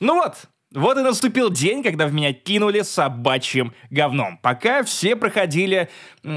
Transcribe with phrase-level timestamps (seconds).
[0.00, 0.34] Ну вот,
[0.72, 4.38] вот и наступил день, когда в меня кинули собачьим говном.
[4.38, 5.88] Пока все проходили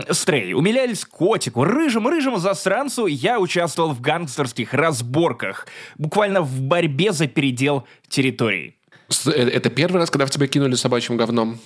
[0.10, 7.88] стрей, умилялись котику, рыжему-рыжему засранцу, я участвовал в гангстерских разборках, буквально в борьбе за передел
[8.10, 8.76] территорий.
[9.28, 11.60] Э, Это первый раз, когда в тебя кинули собачьим говном?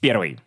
[0.00, 0.38] Первый.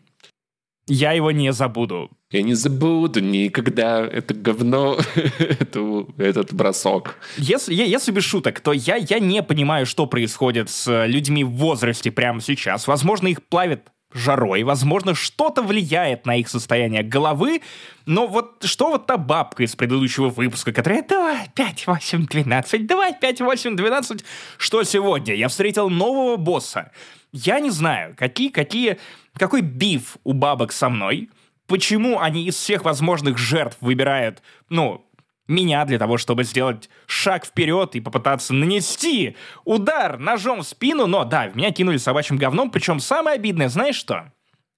[0.88, 2.10] Я его не забуду.
[2.32, 7.18] Я не забуду никогда это говно, эту- этот бросок.
[7.38, 11.52] Если, если без шуток, то я, я не понимаю, что происходит с э, людьми в
[11.52, 12.88] возрасте прямо сейчас.
[12.88, 13.82] Возможно, их плавит
[14.14, 17.62] жарой, возможно, что-то влияет на их состояние головы,
[18.06, 23.14] но вот что вот та бабка из предыдущего выпуска, которая «давай 5, 8, 12, давай
[23.20, 24.24] 5, 8, 12»,
[24.58, 25.36] что сегодня?
[25.36, 26.92] Я встретил нового босса.
[27.32, 28.98] Я не знаю, какие, какие,
[29.34, 31.30] какой биф у бабок со мной,
[31.68, 35.08] почему они из всех возможных жертв выбирают, ну,
[35.48, 41.24] меня для того, чтобы сделать шаг вперед и попытаться нанести удар ножом в спину, но
[41.24, 44.32] да, в меня кинули собачьим говном, причем самое обидное, знаешь что?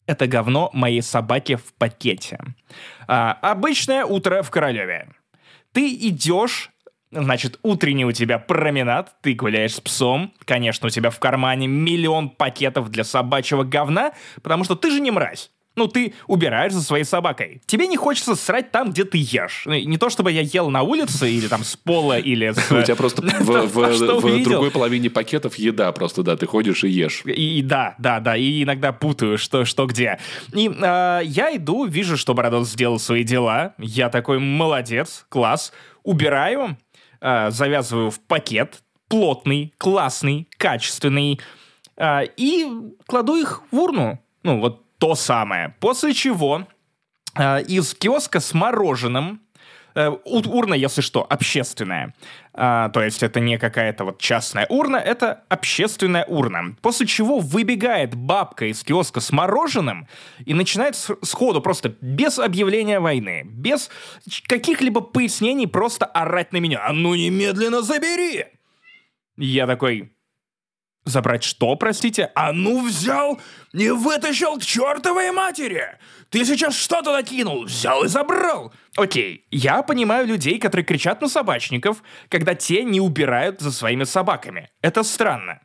[0.06, 2.40] Это говно моей собаки в пакете.
[3.08, 5.10] А, обычное утро в Королеве.
[5.72, 6.72] Ты идешь,
[7.12, 12.30] значит, утренний у тебя променад, ты гуляешь с псом, конечно, у тебя в кармане миллион
[12.30, 15.52] пакетов для собачьего говна, потому что ты же не мразь.
[15.76, 17.62] Ну, ты убираешь за своей собакой.
[17.66, 19.64] Тебе не хочется срать там, где ты ешь.
[19.66, 22.70] Ну, Не то, чтобы я ел на улице, или там с пола, или с...
[22.70, 27.22] У тебя просто в, другой половине пакетов еда просто, да, ты ходишь и ешь.
[27.24, 30.20] И, да, да, да, и иногда путаю, что, что где.
[30.54, 33.74] И э, я иду, вижу, что Бородос сделал свои дела.
[33.78, 35.72] Я такой, молодец, класс.
[36.04, 36.78] Убираю,
[37.22, 41.40] э, завязываю в пакет, плотный, классный, качественный,
[41.98, 42.68] э, и
[43.06, 44.20] кладу их в урну.
[44.44, 45.76] Ну, вот то самое.
[45.80, 46.68] После чего
[47.36, 49.42] э, из киоска с мороженым
[49.96, 52.14] урна, если что, общественная.
[52.54, 56.76] А, то есть это не какая-то вот частная урна, это общественная урна.
[56.82, 60.08] После чего выбегает бабка из киоска с мороженым
[60.46, 63.90] и начинает сходу, просто без объявления войны, без
[64.48, 66.82] каких-либо пояснений, просто орать на меня.
[66.86, 68.46] «А ну немедленно забери!»
[69.38, 70.12] Я такой,
[71.06, 72.32] Забрать что, простите?
[72.36, 73.40] А ну взял
[73.74, 75.98] и вытащил к чертовой матери!
[76.30, 77.64] Ты сейчас что туда кинул?
[77.64, 78.72] Взял и забрал!
[78.96, 84.70] Окей, я понимаю людей, которые кричат на собачников, когда те не убирают за своими собаками.
[84.82, 85.62] Это странно.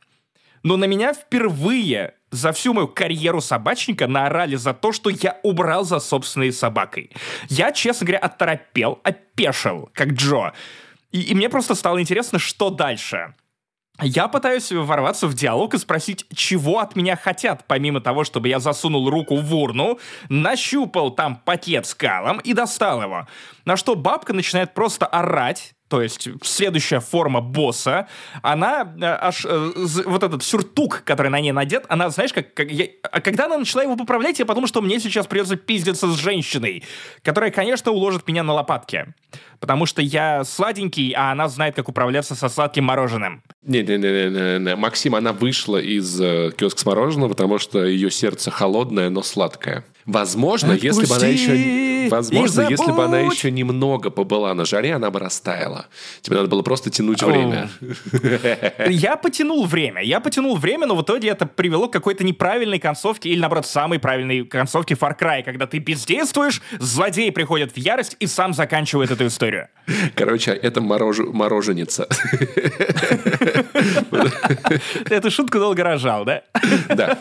[0.62, 5.84] Но на меня впервые за всю мою карьеру собачника наорали за то, что я убрал
[5.84, 7.10] за собственной собакой.
[7.48, 10.52] Я, честно говоря, оторопел, опешил, как Джо.
[11.12, 13.34] И, и мне просто стало интересно, что дальше.
[14.02, 18.58] Я пытаюсь ворваться в диалог и спросить, чего от меня хотят, помимо того, чтобы я
[18.58, 23.28] засунул руку в урну, нащупал там пакет с калом и достал его.
[23.64, 28.08] На что бабка начинает просто орать, то есть следующая форма босса,
[28.42, 29.72] она э, аж э,
[30.06, 33.58] вот этот сюртук, который на ней надет, она, знаешь, как, как я- а когда она
[33.58, 36.82] начала его поправлять, я подумал, что мне сейчас придется пиздиться с женщиной,
[37.22, 39.14] которая, конечно, уложит меня на лопатки.
[39.60, 43.44] Потому что я сладенький, а она знает, как управляться со сладким мороженым.
[43.62, 49.22] Не-не-не, Максим, она вышла из э, киоска с мороженым, потому что ее сердце холодное, но
[49.22, 49.84] сладкое.
[50.06, 51.93] Возможно, если бы она Отпусти еще...
[52.06, 55.86] и Возможно, если бы она еще немного побыла на жаре, она бы растаяла.
[56.22, 57.68] Тебе надо было просто тянуть время.
[58.88, 63.28] Я потянул время, я потянул время, но в итоге это привело к какой-то неправильной концовке
[63.30, 68.26] или, наоборот, самой правильной концовке Far Cry, когда ты бездействуешь, злодей приходит в ярость и
[68.26, 69.68] сам заканчивает эту историю.
[70.14, 72.08] Короче, это морож- мороженица.
[75.10, 76.42] Эту шутку долго рожал, да?
[76.88, 77.18] Да.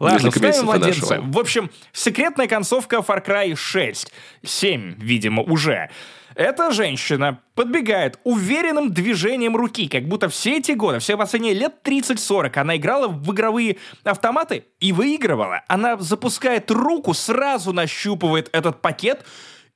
[0.00, 1.20] Ладно, ставим младенца.
[1.22, 4.12] В общем, секретная концовка Far Cry 6.
[4.44, 5.90] 7, видимо, уже.
[6.34, 12.58] Эта женщина подбегает уверенным движением руки, как будто все эти годы, все последние лет 30-40
[12.58, 15.62] она играла в игровые автоматы и выигрывала.
[15.68, 19.26] Она запускает руку, сразу нащупывает этот пакет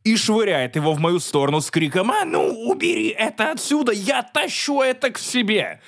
[0.03, 4.81] и швыряет его в мою сторону с криком «А ну, убери это отсюда, я тащу
[4.81, 5.81] это к себе!»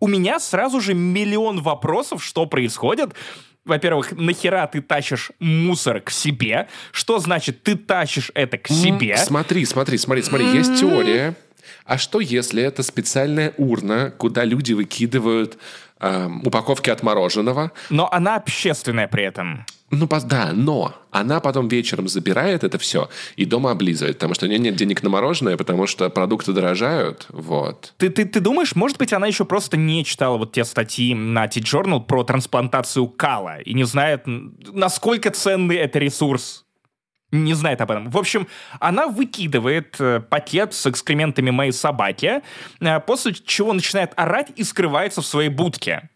[0.00, 3.14] у меня сразу же миллион вопросов, что происходит.
[3.64, 6.68] Во-первых, нахера ты тащишь мусор к себе?
[6.92, 9.16] Что значит ты тащишь это к себе?
[9.16, 11.34] Смотри, смотри, смотри, смотри, есть теория.
[11.84, 15.58] А что, если это специальная урна, куда люди выкидывают
[16.00, 17.72] эм, упаковки от мороженого?
[17.90, 19.66] Но она общественная при этом.
[19.90, 24.48] Ну, да, но она потом вечером забирает это все и дома облизывает, потому что у
[24.48, 27.94] нее нет денег на мороженое, потому что продукты дорожают, вот.
[27.96, 31.48] Ты, ты, ты думаешь, может быть, она еще просто не читала вот те статьи на
[31.48, 36.64] T-Journal про трансплантацию кала и не знает, насколько ценный это ресурс?
[37.32, 38.10] не знает об этом.
[38.10, 38.48] В общем,
[38.80, 42.42] она выкидывает э, пакет с экскрементами моей собаки,
[42.80, 46.10] э, после чего начинает орать и скрывается в своей будке.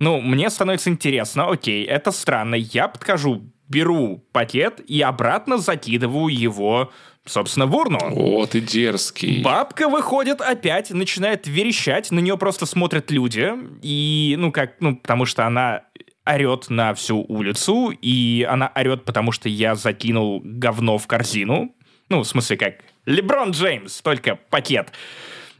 [0.00, 6.92] Ну, мне становится интересно, окей, это странно, я подхожу, беру пакет и обратно закидываю его,
[7.24, 7.98] собственно, в урну.
[8.00, 9.42] О, ты дерзкий.
[9.42, 13.52] Бабка выходит опять, начинает верещать, на нее просто смотрят люди,
[13.82, 15.84] и, ну, как, ну, потому что она
[16.26, 21.74] орет на всю улицу, и она орет, потому что я закинул говно в корзину.
[22.08, 22.74] Ну, в смысле, как
[23.06, 24.92] Леброн Джеймс, только пакет.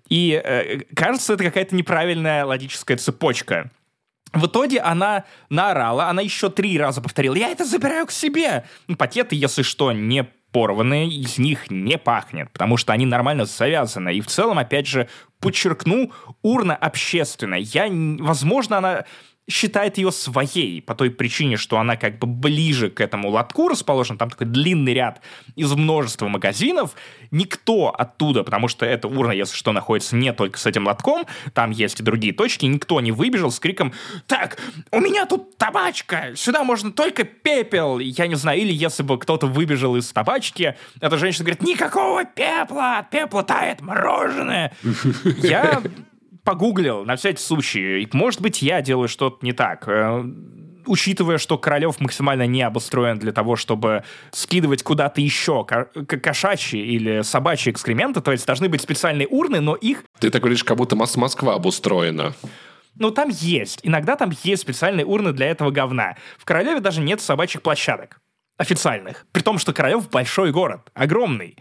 [0.08, 3.70] И э, кажется, это какая-то неправильная логическая цепочка.
[4.34, 8.64] В итоге она наорала, она еще три раза повторила, я это забираю к себе.
[8.88, 14.14] Ну, пакеты, если что, не порванные, из них не пахнет, потому что они нормально завязаны.
[14.14, 15.08] И в целом, опять же,
[15.40, 17.58] подчеркну, урна общественная.
[17.58, 19.04] Я, возможно, она
[19.48, 24.18] считает ее своей по той причине, что она как бы ближе к этому лотку расположена,
[24.18, 25.20] там такой длинный ряд
[25.54, 26.94] из множества магазинов,
[27.30, 31.70] никто оттуда, потому что эта урна, если что, находится не только с этим лотком, там
[31.72, 33.92] есть и другие точки, никто не выбежал с криком
[34.26, 34.58] «Так,
[34.90, 39.46] у меня тут табачка, сюда можно только пепел!» Я не знаю, или если бы кто-то
[39.46, 44.72] выбежал из табачки, эта женщина говорит «Никакого пепла, пепла тает мороженое!»
[45.42, 45.82] Я
[46.44, 48.08] погуглил на всякий случай.
[48.12, 49.88] Может быть, я делаю что-то не так.
[49.88, 50.24] Э,
[50.86, 57.72] учитывая, что Королев максимально не обустроен для того, чтобы скидывать куда-то еще кошачьи или собачьи
[57.72, 60.04] экскременты, то есть должны быть специальные урны, но их...
[60.20, 62.34] Ты так говоришь, как будто Москва обустроена.
[62.96, 63.80] Ну, там есть.
[63.82, 66.16] Иногда там есть специальные урны для этого говна.
[66.38, 68.20] В Королеве даже нет собачьих площадок
[68.56, 69.26] официальных.
[69.32, 71.56] При том, что Королев большой город, огромный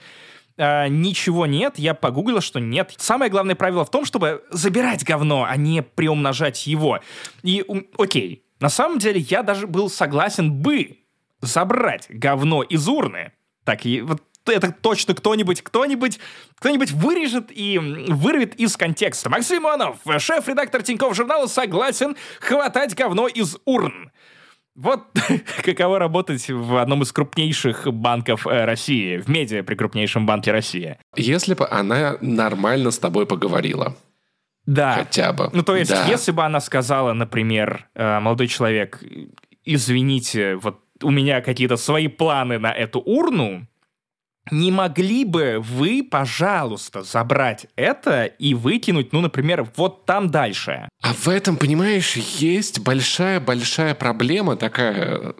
[0.57, 2.93] э, ничего нет, я погуглил, что нет.
[2.97, 6.99] Самое главное правило в том, чтобы забирать говно, а не приумножать его.
[7.43, 7.65] И,
[7.97, 10.99] окей, на самом деле я даже был согласен бы
[11.41, 13.33] забрать говно из урны.
[13.65, 16.19] Так, и вот это точно кто-нибудь, кто-нибудь,
[16.57, 19.29] кто-нибудь вырежет и вырвет из контекста.
[19.29, 24.11] Максим Иванов, шеф-редактор Тинькофф журнала, согласен хватать говно из урн.
[24.75, 25.03] Вот
[25.63, 30.97] каково работать в одном из крупнейших банков э, России, в медиа при крупнейшем банке России.
[31.15, 33.95] Если бы она нормально с тобой поговорила.
[34.65, 34.93] Да.
[34.93, 35.49] Хотя бы.
[35.53, 36.05] Ну, то есть, да.
[36.05, 39.03] если бы она сказала, например, э, молодой человек,
[39.63, 43.67] извините, вот у меня какие-то свои планы на эту урну,
[44.51, 50.89] не могли бы вы, пожалуйста, забрать это и выкинуть, ну, например, вот там дальше?
[51.01, 55.35] А в этом, понимаешь, есть большая-большая проблема такая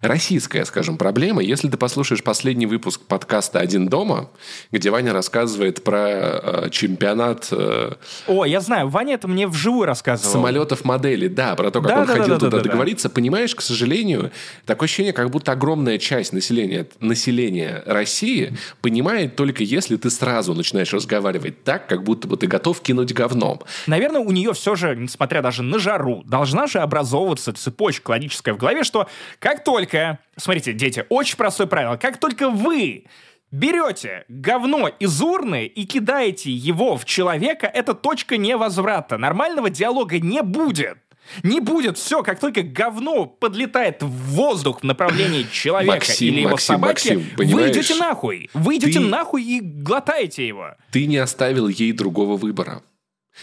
[0.00, 1.42] российская, скажем, проблема.
[1.42, 4.30] Если ты послушаешь последний выпуск подкаста «Один дома»,
[4.70, 7.48] где Ваня рассказывает про э, чемпионат...
[7.50, 7.94] Э,
[8.28, 10.32] О, я знаю, Ваня это мне вживую рассказывал.
[10.32, 13.08] Самолетов модели, да, про то, как да, он да, ходил да, туда да, договориться.
[13.08, 13.14] Да.
[13.14, 14.30] Понимаешь, к сожалению,
[14.66, 20.92] такое ощущение, как будто огромная часть населения, населения России понимает только если ты сразу начинаешь
[20.92, 23.62] разговаривать так, как будто бы ты готов кинуть говном.
[23.88, 28.58] Наверное, у нее все же, несмотря даже на жару, должна же образовываться цепочка логическая в
[28.58, 29.08] голове, что
[29.40, 33.04] как только только, смотрите, дети, очень простое правило, как только вы
[33.50, 39.16] берете говно из урны и кидаете его в человека, это точка невозврата.
[39.16, 40.98] Нормального диалога не будет.
[41.42, 41.98] Не будет.
[41.98, 47.08] Все, как только говно подлетает в воздух в направлении человека Максим, или его Максим, собаки,
[47.14, 48.50] Максим, вы идете нахуй.
[48.54, 49.06] Вы идете ты...
[49.06, 50.74] нахуй и глотаете его.
[50.90, 52.82] Ты не оставил ей другого выбора.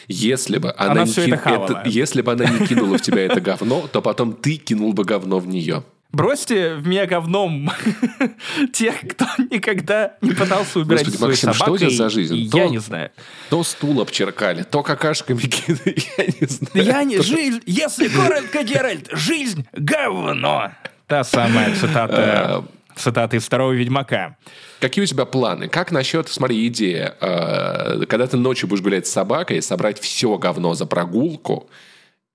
[0.07, 1.29] Если бы она, она не ки...
[1.29, 4.93] это, это если бы она не кинула в тебя это говно, то потом ты кинул
[4.93, 5.83] бы говно в нее.
[6.15, 7.69] Бросьте в меня говном
[8.73, 11.77] тех, кто никогда не пытался убирать Господи, свою Максим, собакой.
[11.77, 12.49] что у тебя за жизнь?
[12.49, 13.11] То, я не знаю.
[13.49, 16.87] То стул обчеркали, то какашками кидали, я не знаю.
[16.87, 17.21] Я не...
[17.21, 20.71] Жизнь, если коротко, Геральт, жизнь— говно.
[21.07, 24.37] Та самая цитата, Э, цитата из второго Ведьмака.
[24.79, 25.67] Какие у тебя планы?
[25.67, 30.75] Как насчет, смотри, идея, э, когда ты ночью будешь гулять с собакой, собрать все говно
[30.75, 31.69] за прогулку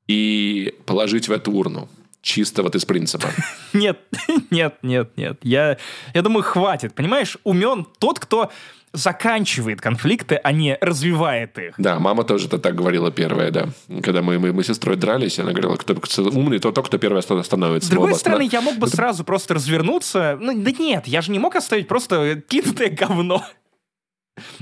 [0.07, 1.89] и положить в эту урну?
[2.23, 3.29] Чисто вот из принципа.
[3.73, 3.99] Нет,
[4.51, 5.39] нет, нет, нет.
[5.43, 5.79] Я,
[6.13, 6.95] я думаю, хватит.
[6.95, 8.51] Понимаешь, умен тот, кто
[8.93, 11.75] заканчивает конфликты, а не развивает их.
[11.79, 13.69] Да, мама тоже -то так говорила первая, да.
[14.03, 15.95] Когда мы, мы, мы с сестрой дрались, она говорила, кто
[16.31, 17.87] умный, то тот, кто первый остановится.
[17.87, 20.37] С другой стороны, я мог бы сразу просто развернуться.
[20.41, 23.45] Ну, да нет, я же не мог оставить просто кинутое говно.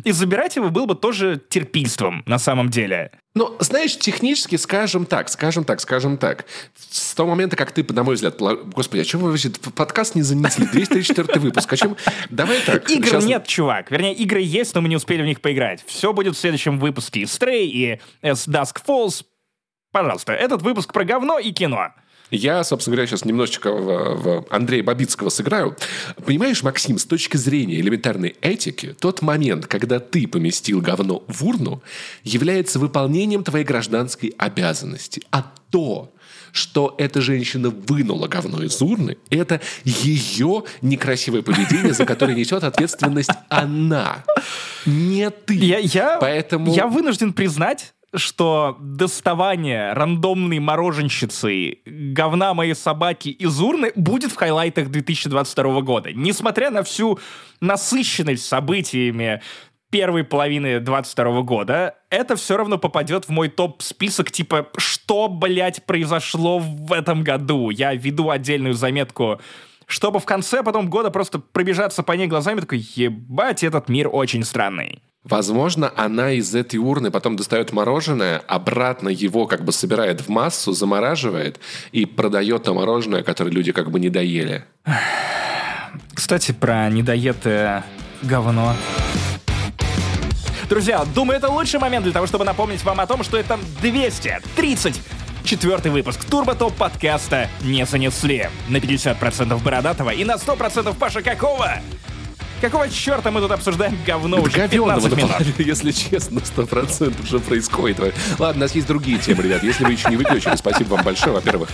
[0.05, 3.11] И забирать его было бы тоже терпильством, на самом деле.
[3.35, 6.47] Ну, знаешь, технически, скажем так, скажем так, скажем так.
[6.91, 10.15] С того момента, как ты, на мой взгляд, пола- господи, о чем вы вообще, подкаст
[10.15, 11.97] не занесли, 234 выпуск, о чем,
[12.31, 12.91] давай так.
[12.91, 13.91] Игр сейчас- нет, чувак.
[13.91, 15.85] Вернее, игры есть, но мы не успели в них поиграть.
[15.87, 17.21] Все будет в следующем выпуске.
[17.21, 19.25] И Stray, и S Dusk Falls.
[19.93, 21.89] Пожалуйста, этот выпуск про говно и кино.
[22.31, 25.77] Я, собственно говоря, сейчас немножечко в, в Андрея Бабицкого сыграю.
[26.25, 31.83] Понимаешь, Максим, с точки зрения элементарной этики, тот момент, когда ты поместил говно в урну,
[32.25, 35.23] является выполнением твоей гражданской обязанности.
[35.31, 36.13] А то,
[36.53, 43.31] что эта женщина вынула говно из урны, это ее некрасивое поведение, за которое несет ответственность
[43.49, 44.25] она,
[44.87, 45.55] не ты.
[45.55, 46.75] Я, я, Поэтому...
[46.75, 54.89] я вынужден признать, что доставание рандомной мороженщицы говна моей собаки из урны будет в хайлайтах
[54.89, 56.13] 2022 года.
[56.13, 57.19] Несмотря на всю
[57.61, 59.43] насыщенность событиями
[59.91, 66.59] первой половины 22 года, это все равно попадет в мой топ-список, типа, что, блядь, произошло
[66.59, 67.71] в этом году.
[67.71, 69.41] Я веду отдельную заметку
[69.89, 74.45] чтобы в конце потом года просто пробежаться по ней глазами, такой, ебать, этот мир очень
[74.45, 75.01] странный.
[75.25, 80.73] Возможно, она из этой урны потом достает мороженое, обратно его как бы собирает в массу,
[80.73, 81.59] замораживает
[81.93, 84.65] и продает то мороженое, которое люди как бы не доели.
[86.15, 87.85] Кстати, про недоетое
[88.23, 88.75] говно.
[90.69, 95.01] Друзья, думаю, это лучший момент для того, чтобы напомнить вам о том, что это 230
[95.43, 98.51] четвертый выпуск Турбо Топ подкаста «Не занесли».
[98.69, 101.81] На 50% Бородатого и на 100% Паша Какого?
[102.61, 105.31] Какого черта мы тут обсуждаем говно уже 15 минут?
[105.59, 108.15] если честно, 100% уже происходит.
[108.39, 109.63] Ладно, у нас есть другие темы, ребят.
[109.63, 111.33] Если вы еще не выключили, спасибо вам большое.
[111.33, 111.69] Во-первых,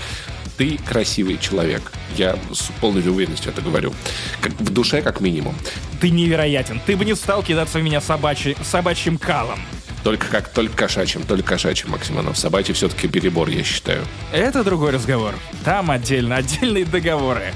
[0.58, 1.90] ты красивый человек.
[2.16, 3.94] Я с полной уверенностью это говорю.
[4.40, 5.54] Как, в душе, как минимум.
[6.00, 6.80] Ты невероятен.
[6.84, 9.60] Ты бы не стал кидаться в меня собачьи, собачьим калом.
[10.02, 12.36] Только как, только кошачьим, только кошачьим, Максиманов.
[12.36, 14.04] Собачий все-таки перебор, я считаю.
[14.32, 15.34] Это другой разговор.
[15.64, 17.54] Там отдельно, отдельные договоры.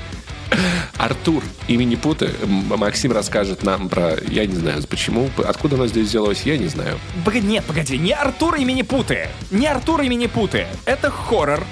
[0.97, 2.31] Артур имени Путы.
[2.47, 4.17] Максим расскажет нам про...
[4.28, 5.31] Я не знаю, почему.
[5.47, 6.99] Откуда оно здесь взялось, я не знаю.
[7.25, 7.99] Погоди, нет, погоди.
[7.99, 9.28] Не Артур имени Путы.
[9.50, 10.67] Не Артур имени Путы.
[10.85, 11.64] Это хоррор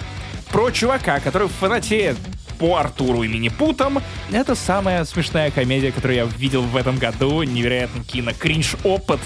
[0.51, 2.17] про чувака, который фанатеет
[2.59, 4.03] по Артуру имени Путом.
[4.33, 7.43] Это самая смешная комедия, которую я видел в этом году.
[7.43, 9.21] Невероятный кино-кринж-опыт.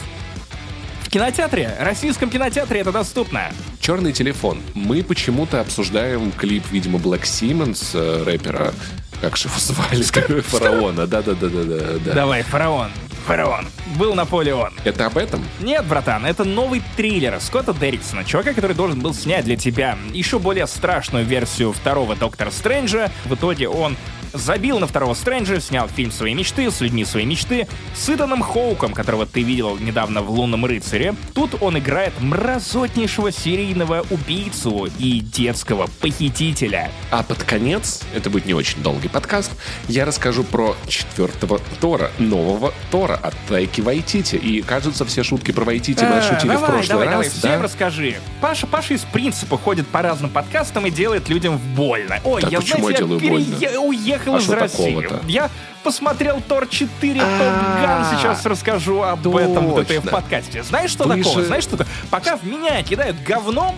[1.03, 3.53] В кинотеатре, российском кинотеатре это доступно.
[3.81, 4.61] Черный телефон.
[4.75, 8.73] Мы почему-то обсуждаем клип, видимо, Black Simmons, э, рэпера,
[9.21, 10.41] как же его звали?
[10.43, 11.07] Фараона.
[11.07, 12.13] Да-да-да-да-да.
[12.13, 12.91] Давай, фараон.
[13.27, 13.67] Фараон.
[13.97, 14.73] Был Наполеон.
[14.85, 15.45] Это об этом?
[15.61, 20.39] Нет, братан, это новый триллер Скотта Дерриксона, чувака, который должен был снять для тебя еще
[20.39, 23.11] более страшную версию второго Доктора Стрэнджа.
[23.27, 23.97] В итоге он
[24.33, 28.93] забил на второго Стрэнджа, снял фильм «Свои мечты» с людьми своей мечты, с Итаном Хоуком,
[28.93, 31.15] которого ты видел недавно в «Лунном рыцаре».
[31.35, 36.91] Тут он играет мразотнейшего серийного убийцу и детского похитителя.
[37.11, 39.53] А под конец, это будет не очень долгий подкаст,
[39.89, 44.37] я расскажу про четвертого Тора, нового Тора от Тайки Вайтити.
[44.37, 47.15] И, кажется, все шутки про Вайтити мы отшутили в прошлый давай, раз.
[47.15, 48.17] Давай, всем расскажи.
[48.41, 52.21] Паша, Паша из принципа ходит по разным подкастам и делает людям больно.
[52.25, 53.33] Ой, я, знаете, я, делаю пере...
[53.33, 53.81] больно?
[53.81, 55.09] уехал а из России.
[55.31, 55.51] Я
[55.83, 60.63] посмотрел Тор 4 Top Gun, сейчас расскажу об этом в DTF подкасте.
[60.63, 61.45] Знаешь, что такое?
[61.45, 61.93] Знаешь, что такое?
[62.11, 63.77] Пока в меня кидают говном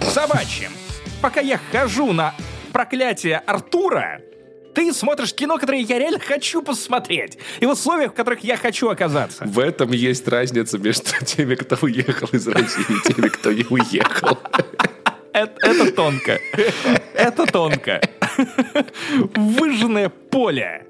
[0.00, 0.72] собачьим,
[1.20, 2.34] пока я хожу на
[2.72, 4.20] проклятие Артура,
[4.74, 7.38] ты смотришь кино, которое я реально хочу посмотреть.
[7.60, 9.44] И в условиях, в которых я хочу оказаться.
[9.44, 14.38] В этом есть разница между теми, кто уехал из России, и теми, кто не уехал.
[15.32, 16.38] Это тонко.
[17.14, 18.00] Это тонко.
[19.34, 20.86] Выжженное поле.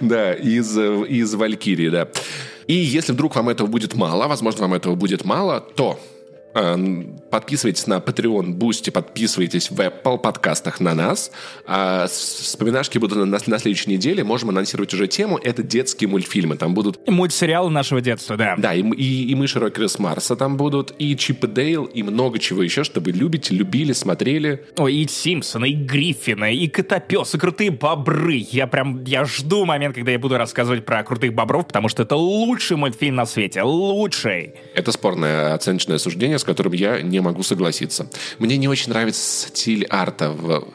[0.00, 2.08] Да, из, из Валькирии, да.
[2.66, 5.98] И если вдруг вам этого будет мало, возможно, вам этого будет мало, то
[6.54, 6.76] Э,
[7.30, 11.30] подписывайтесь на Patreon, Boosty, подписывайтесь в Apple подкастах на нас.
[11.66, 14.24] А вспоминашки будут на, на, на следующей неделе.
[14.24, 15.38] Можем анонсировать уже тему.
[15.42, 16.56] Это детские мультфильмы.
[16.56, 17.08] Там будут...
[17.08, 18.54] Мультсериалы нашего детства, да.
[18.56, 22.02] Да, и, и, и мыши Рокеры с Марса там будут, и Чип и Дейл, и
[22.02, 24.64] много чего еще, чтобы любите, любили, смотрели.
[24.76, 28.46] Ой, и Симпсона, и Гриффина, и Котопес, и Крутые Бобры.
[28.50, 32.16] Я прям, я жду момент, когда я буду рассказывать про Крутых Бобров, потому что это
[32.16, 33.62] лучший мультфильм на свете.
[33.62, 34.54] Лучший.
[34.74, 38.10] Это спорное оценочное суждение, с которым я не могу согласиться.
[38.38, 40.68] Мне не очень нравится стиль арта в,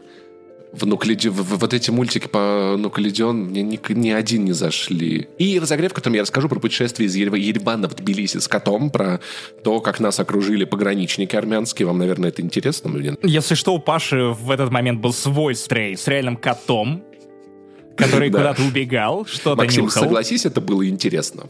[0.74, 5.28] в Нуклиде, в, в, вот эти мультики по Нуклидион мне ни, ни один не зашли.
[5.38, 9.20] И разогрев, в котором я расскажу про путешествие из Еребана в Тбилиси с котом, про
[9.64, 11.88] то, как нас окружили пограничники армянские.
[11.88, 12.90] Вам, наверное, это интересно?
[12.90, 13.16] Мне?
[13.24, 17.04] Если что, у Паши в этот момент был свой стрей с реальным котом,
[17.96, 20.04] который куда-то убегал, что-то Максим, нюхал.
[20.04, 21.44] согласись, это было интересно.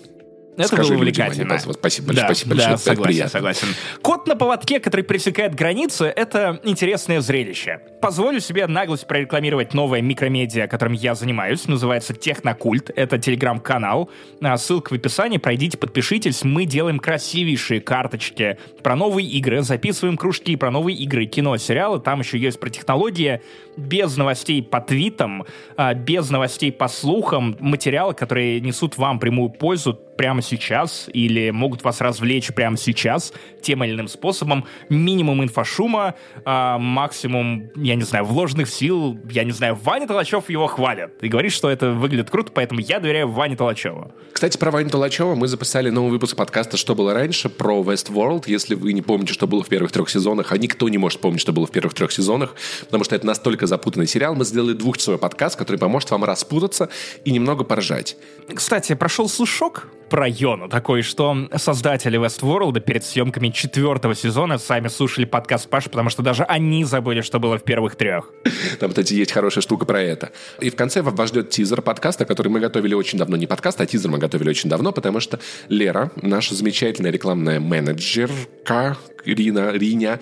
[0.55, 1.53] Это Скажи было людям, увлекательно.
[1.55, 1.79] позволят.
[1.79, 3.29] Спасибо большое, Да, спасибо большое, да, согласен, приятно.
[3.31, 3.67] согласен.
[4.01, 7.79] Кот на поводке, который пересекает границы, это интересное зрелище.
[8.01, 11.67] Позволю себе наглость прорекламировать новое микромедиа, которым я занимаюсь.
[11.67, 12.91] Называется Технокульт.
[12.95, 14.09] Это телеграм-канал.
[14.41, 15.37] А, Ссылка в описании.
[15.37, 16.43] Пройдите, подпишитесь.
[16.43, 21.99] Мы делаем красивейшие карточки про новые игры, записываем кружки про новые игры, кино, сериалы.
[21.99, 23.41] Там еще есть про технологии.
[23.77, 25.45] Без новостей по твитам,
[25.77, 27.55] а, без новостей по слухам.
[27.59, 33.83] Материалы, которые несут вам прямую пользу прямо сейчас или могут вас развлечь прямо сейчас тем
[33.83, 34.65] или иным способом.
[34.89, 36.15] Минимум инфошума,
[36.45, 39.19] а, максимум, я не знаю, вложенных сил.
[39.29, 42.99] Я не знаю, Ваня Толачев его хвалит и говорит, что это выглядит круто, поэтому я
[42.99, 44.11] доверяю Ване Толачеву.
[44.31, 48.43] Кстати, про Ваню Толачева мы записали новый выпуск подкаста «Что было раньше» про Westworld.
[48.47, 51.41] Если вы не помните, что было в первых трех сезонах, а никто не может помнить,
[51.41, 52.55] что было в первых трех сезонах,
[52.85, 56.89] потому что это настолько запутанный сериал, мы сделали двухчасовой подкаст, который поможет вам распутаться
[57.23, 58.17] и немного поржать.
[58.53, 65.25] Кстати, прошел слушок про Йону такой, что создатели Westworld перед съемками четвертого сезона сами слушали
[65.25, 68.31] подкаст Паши, потому что даже они забыли, что было в первых трех.
[68.79, 70.31] Там, кстати, есть хорошая штука про это.
[70.59, 73.37] И в конце вас ждет тизер подкаста, который мы готовили очень давно.
[73.37, 78.97] Не подкаст, а тизер мы готовили очень давно, потому что Лера, наша замечательная рекламная менеджерка,
[79.25, 80.19] Рина, Риня,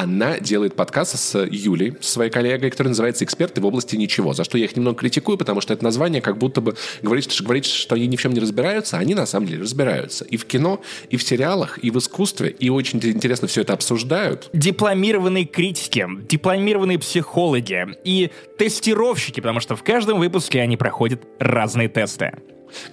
[0.00, 4.56] она делает подкаст с Юлей, своей коллегой, который называется «Эксперты в области ничего», за что
[4.56, 7.94] я их немного критикую, потому что это название как будто бы говорит, что, говорит, что
[7.94, 10.24] они ни в чем не разбираются, а они на самом деле разбираются.
[10.24, 14.50] И в кино, и в сериалах, и в искусстве, и очень интересно все это обсуждают.
[14.52, 22.32] Дипломированные критики, дипломированные психологи и тестировщики, потому что в каждом выпуске они проходят разные тесты.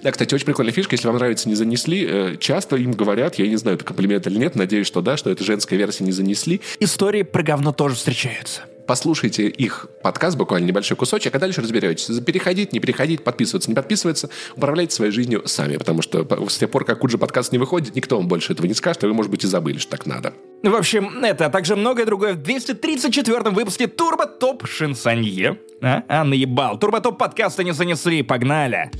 [0.02, 0.94] Да, кстати, очень прикольная фишка.
[0.94, 4.38] Если вам нравится «Не занесли», э, часто им говорят, я не знаю, это комплимент или
[4.38, 6.60] нет, надеюсь, что да, что это женская версия «Не занесли».
[6.80, 8.62] Истории про говно тоже встречаются.
[8.86, 12.06] Послушайте их подкаст, буквально небольшой кусочек, а дальше разберетесь.
[12.20, 14.30] Переходить, не переходить, подписываться, не подписываться.
[14.54, 18.16] Управляйте своей жизнью сами, потому что с тех пор, как Куджи подкаст не выходит, никто
[18.16, 20.34] вам больше этого не скажет, а вы, может быть, и забыли, что так надо.
[20.62, 25.58] В общем, это, а также многое другое в 234-м выпуске Турбо Топ Шинсанье.
[25.82, 26.04] А?
[26.08, 26.78] А, наебал.
[26.78, 28.90] Турбо Топ подкаста не занесли, погнали.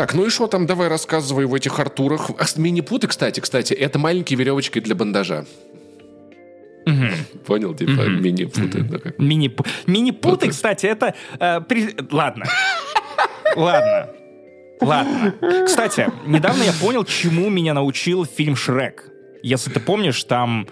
[0.00, 2.30] Так, ну и что там, давай рассказывай в этих Артурах.
[2.38, 5.44] А, Мини-путы, кстати, кстати, это маленькие веревочки для бандажа.
[7.44, 8.82] Понял, типа мини-путы.
[8.90, 9.18] ну как.
[9.18, 9.54] Мини
[9.86, 11.14] Мини-путы, кстати, это...
[11.38, 12.46] э, при- Ладно.
[13.54, 14.08] Ладно.
[14.80, 15.34] Ладно.
[15.66, 19.04] Кстати, недавно я понял, чему меня научил фильм «Шрек».
[19.42, 20.66] Если ты помнишь, там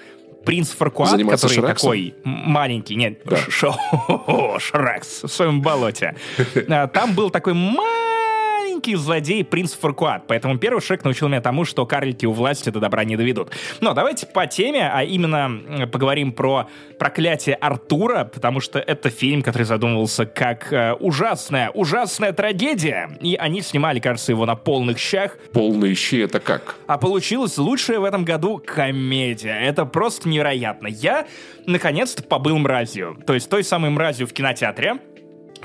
[0.47, 1.91] принц Фаркуат, Заниматься который Шрексом?
[1.91, 3.37] такой маленький, нет, Да.
[4.59, 6.17] Шрекс в своем болоте.
[6.71, 8.08] А, Там был такой маленький
[8.97, 10.27] злодей принц Фаркуат.
[10.27, 13.51] Поэтому первый Шрек научил меня тому, что карлики у власти до добра не доведут.
[13.81, 19.65] Но давайте по теме, а именно поговорим про проклятие Артура, потому что это фильм, который
[19.65, 23.11] задумывался как э, ужасная, ужасная трагедия.
[23.21, 25.37] И они снимали, кажется, его на полных щах.
[25.53, 26.77] Полные щи это как?
[26.87, 29.59] А получилась лучшая в этом году комедия.
[29.61, 30.89] Это просто невероятно.
[30.89, 31.27] Я,
[31.67, 33.17] наконец-то, побыл мразью.
[33.27, 34.99] То есть той самой мразью в кинотеатре,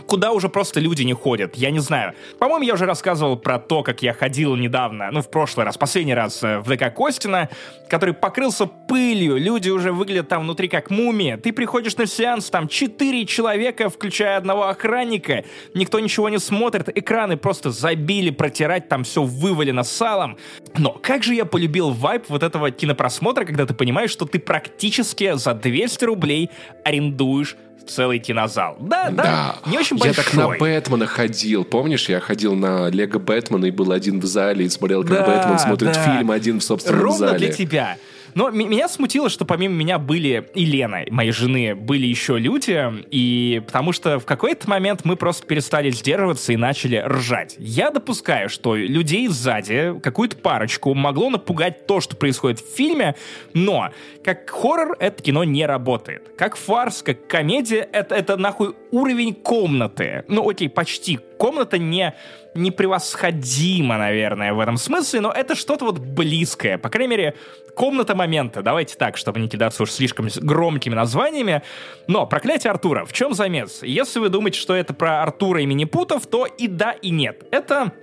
[0.05, 1.55] куда уже просто люди не ходят.
[1.55, 2.13] Я не знаю.
[2.39, 6.13] По-моему, я уже рассказывал про то, как я ходил недавно, ну, в прошлый раз, последний
[6.13, 7.49] раз э, в ДК Костина,
[7.89, 9.37] который покрылся пылью.
[9.37, 11.35] Люди уже выглядят там внутри как мумии.
[11.35, 15.43] Ты приходишь на сеанс, там четыре человека, включая одного охранника.
[15.73, 16.89] Никто ничего не смотрит.
[16.97, 20.37] Экраны просто забили протирать, там все вывалено салом.
[20.77, 25.33] Но как же я полюбил вайб вот этого кинопросмотра, когда ты понимаешь, что ты практически
[25.35, 26.49] за 200 рублей
[26.83, 27.55] арендуешь
[27.87, 28.77] целый кинозал.
[28.79, 30.23] Да, да, не очень я большой.
[30.23, 31.63] так на Бэтмена ходил.
[31.65, 35.25] Помнишь, я ходил на Лего Бэтмена и был один в зале и смотрел, как Да,
[35.25, 36.03] Бэтмен смотрит да.
[36.17, 37.37] фильм один в собственном Ровно зале.
[37.39, 37.97] для тебя.
[38.35, 43.61] Но меня смутило, что помимо меня были и Лена, моей жены, были еще люди, и
[43.65, 47.55] потому что в какой-то момент мы просто перестали сдерживаться и начали ржать.
[47.59, 53.15] Я допускаю, что людей сзади, какую-то парочку, могло напугать то, что происходит в фильме,
[53.53, 53.89] но
[54.23, 56.31] как хоррор это кино не работает.
[56.37, 60.23] Как фарс, как комедия, это, это нахуй уровень комнаты.
[60.27, 61.19] Ну, окей, почти.
[61.37, 62.13] Комната не
[62.55, 66.77] непревосходима, наверное, в этом смысле, но это что-то вот близкое.
[66.77, 67.35] По крайней мере,
[67.75, 68.61] комната момента.
[68.61, 71.63] Давайте так, чтобы не кидаться уж слишком громкими названиями.
[72.07, 73.05] Но «Проклятие Артура».
[73.05, 73.83] В чем замес?
[73.83, 77.43] Если вы думаете, что это про Артура и Минипутов, то и да, и нет.
[77.51, 77.93] Это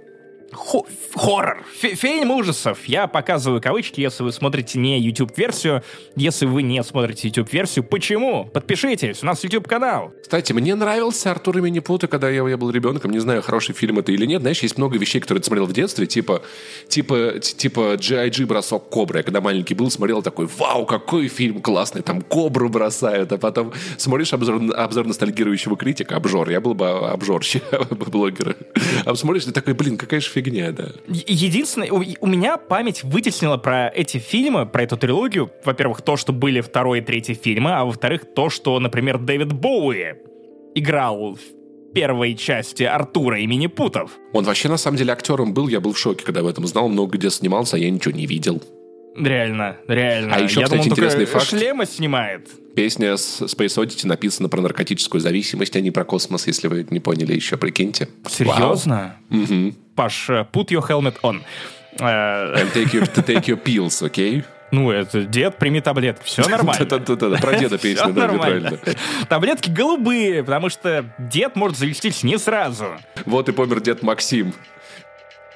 [0.52, 2.84] Хо- хоррор, Фи- фильм ужасов.
[2.86, 5.82] Я показываю кавычки, если вы смотрите не YouTube-версию.
[6.16, 8.46] Если вы не смотрите YouTube-версию, почему?
[8.46, 10.12] Подпишитесь, у нас YouTube-канал.
[10.22, 13.12] Кстати, мне нравился Артур и Минипута, когда я, я был ребенком.
[13.12, 14.40] Не знаю, хороший фильм это или нет.
[14.40, 16.42] Знаешь, есть много вещей, которые ты смотрел в детстве, типа,
[16.88, 18.44] типа, типа G.I.G.
[18.46, 19.18] бросок кобры.
[19.18, 23.30] Я когда маленький был, смотрел такой, вау, какой фильм классный, там кобру бросают.
[23.32, 26.50] А потом смотришь обзор, обзор ностальгирующего критика, обжор.
[26.50, 28.56] Я был бы обжорщик, блогер.
[29.04, 30.39] А смотришь, ты такой, блин, какая же фигня,
[30.72, 30.92] да.
[31.08, 35.50] Е- Единственное, у, у меня память вытеснила про эти фильмы, про эту трилогию.
[35.64, 40.14] Во-первых, то, что были второй и третий фильмы, а во-вторых, то, что, например, Дэвид Боуи
[40.74, 44.12] играл в первой части Артура и Минипутов.
[44.32, 46.88] Он вообще на самом деле актером был, я был в шоке, когда об этом знал,
[46.88, 48.62] много где снимался, а я ничего не видел.
[49.16, 50.36] Реально, реально.
[50.36, 51.46] А еще, Я кстати, думал, интересный факт.
[51.48, 52.48] шлема снимает.
[52.76, 57.00] Песня с Space Oddity написана про наркотическую зависимость, а не про космос, если вы не
[57.00, 58.08] поняли еще, прикиньте.
[58.28, 59.16] Серьезно?
[59.28, 59.40] Вау.
[59.42, 59.74] Мгм.
[59.96, 61.40] Паш, э, put your helmet on.
[61.98, 64.44] Э, And take your, take your pills, окей?
[64.70, 66.86] Ну, это дед, прими таблетки, все нормально.
[66.86, 68.68] Да-да-да, про деда песня, да, нормально.
[68.70, 68.78] правильно.
[69.28, 72.86] Таблетки голубые, потому что дед может завестись не сразу.
[73.26, 74.54] Вот и помер дед Максим.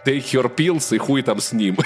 [0.04, 1.78] Take your pills и хуй там с ним.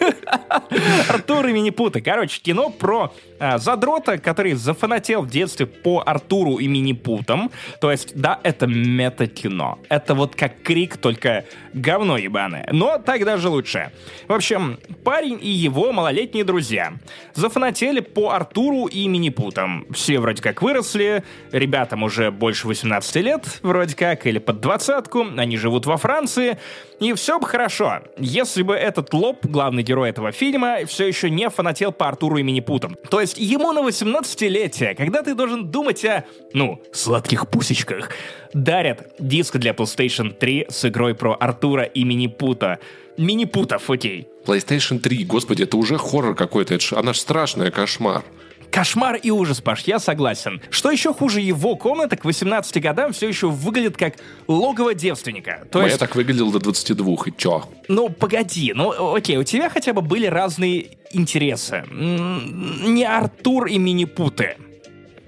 [1.08, 2.00] Артур и Минипуты.
[2.00, 7.50] Короче, кино про а, задрота, который зафанател в детстве по Артуру и Минипутам.
[7.80, 9.78] То есть, да, это мета-кино.
[9.88, 12.68] Это вот как крик, только говно ебаное.
[12.72, 13.92] Но так даже лучше.
[14.28, 16.94] В общем, парень и его малолетние друзья
[17.34, 19.86] зафанатели по Артуру и Минипутам.
[19.92, 25.56] Все вроде как выросли, ребятам уже больше 18 лет, вроде как, или под двадцатку, они
[25.56, 26.58] живут во Франции,
[27.00, 31.50] и все бы хорошо, если бы этот лоб, главный герой этого фильма, все еще не
[31.50, 32.96] фанател по Артуру и Минипутам.
[33.10, 36.24] То есть ему на 18-летие, когда ты должен думать о,
[36.54, 38.10] ну, сладких пусечках,
[38.54, 42.78] дарят диск для PlayStation 3 с игрой про Артура и Минипута.
[43.16, 44.28] Минипутов, окей.
[44.46, 48.22] PlayStation 3, господи, это уже хоррор какой-то, это ж- она ж страшная, кошмар.
[48.70, 50.60] Кошмар и ужас, Паш, я согласен.
[50.70, 54.14] Что еще хуже, его комната к 18 годам все еще выглядит как
[54.46, 55.66] логово девственника.
[55.70, 57.64] То Моя есть, так выглядела до 22, и чё?
[57.88, 61.84] ну погоди, ну окей, у тебя хотя бы были разные интересы.
[61.90, 64.56] Не Артур и Минипуты.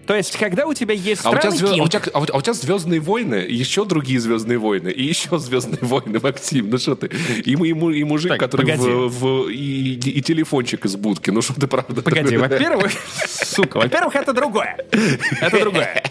[0.07, 2.19] То есть, когда у тебя есть А у, тебя странный звё- а, у тебя, а
[2.21, 6.71] у- а у тебя Звездные войны, еще другие Звездные войны, и еще Звездные войны, Максим,
[6.71, 7.11] ну что ты?
[7.45, 8.91] И, мы- и, му- и мужик, Так, который погоди.
[8.91, 12.03] в, в- и, и телефончик из будки, ну что ты правда?
[12.03, 12.93] Погоди, во-первых,
[13.27, 14.77] сука, во-первых, это другое.
[15.41, 16.03] Это другое.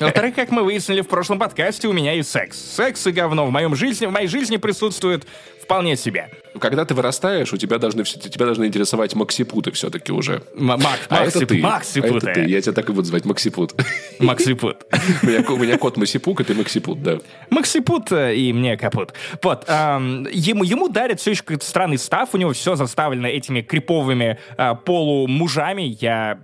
[0.00, 2.58] Во-вторых, как мы выяснили в прошлом подкасте, у меня и секс.
[2.58, 5.26] Секс и говно в моем жизни, в моей жизни присутствует
[5.62, 6.30] вполне себе.
[6.58, 10.42] Когда ты вырастаешь, у тебя должны, тебя должны интересовать максипуты все-таки уже.
[10.54, 11.58] М- Мак, А это ты.
[11.58, 12.40] Макси А это ты.
[12.44, 13.74] Я тебя так и буду звать, Максипут.
[14.18, 14.84] Максипут.
[15.22, 17.18] У меня, ко- у меня кот Масипук, а ты Максипут, да.
[17.50, 19.14] Максипут э, и мне капут.
[19.42, 24.38] Вот, ему, ему дарят все еще какой-то странный став, у него все заставлено этими криповыми
[24.56, 25.96] а, полумужами.
[26.00, 26.40] Я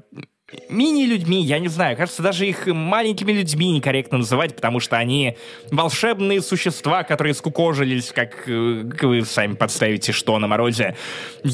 [0.70, 5.36] мини-людьми, я не знаю, кажется, даже их маленькими людьми некорректно называть, потому что они
[5.70, 10.96] волшебные существа, которые скукожились, как э, как вы сами подставите, что на морозе.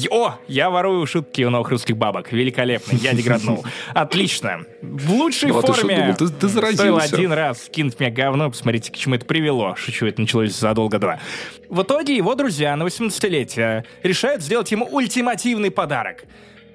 [0.09, 2.31] О, я ворую шутки у новых русских бабок.
[2.31, 3.65] Великолепно, я деграднул.
[3.93, 4.61] Отлично.
[4.81, 6.15] В лучшей Ну, а ты форме.
[6.17, 9.75] Ты- ты Стоило один раз кинуть мне говно, посмотрите, к чему это привело.
[9.75, 11.19] Шучу, это началось задолго до.
[11.67, 16.23] В итоге его друзья на 18-летие решают сделать ему ультимативный подарок.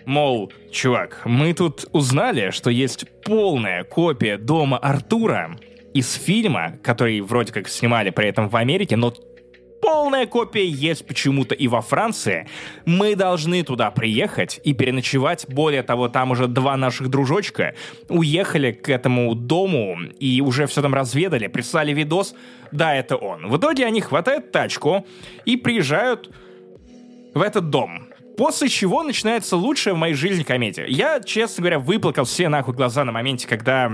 [0.06, 5.56] Мол, чувак, мы тут узнали, что есть полная копия дома Артура
[5.94, 9.12] из фильма, который вроде как снимали при этом в Америке, но
[9.80, 12.46] полная копия есть почему-то и во Франции.
[12.84, 15.46] Мы должны туда приехать и переночевать.
[15.48, 17.74] Более того, там уже два наших дружочка
[18.08, 22.34] уехали к этому дому и уже все там разведали, прислали видос.
[22.72, 23.48] Да, это он.
[23.48, 25.06] В итоге они хватают тачку
[25.44, 26.30] и приезжают
[27.34, 28.09] в этот дом.
[28.40, 30.86] После чего начинается лучшая в моей жизни комедия.
[30.88, 33.92] Я, честно говоря, выплакал все нахуй глаза на моменте, когда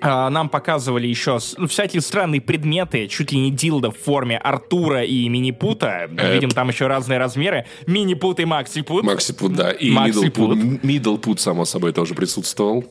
[0.00, 5.02] а, нам показывали еще ну, всякие странные предметы, чуть ли не дилдо в форме Артура
[5.02, 6.08] и Минипута.
[6.16, 7.66] Э, Видим там еще разные размеры.
[7.88, 9.02] Минипут и Максипут.
[9.02, 9.72] Максипут, да.
[9.72, 10.56] И Максипут.
[10.58, 12.84] Мидлпут, Мидлпут, само собой, тоже присутствовал.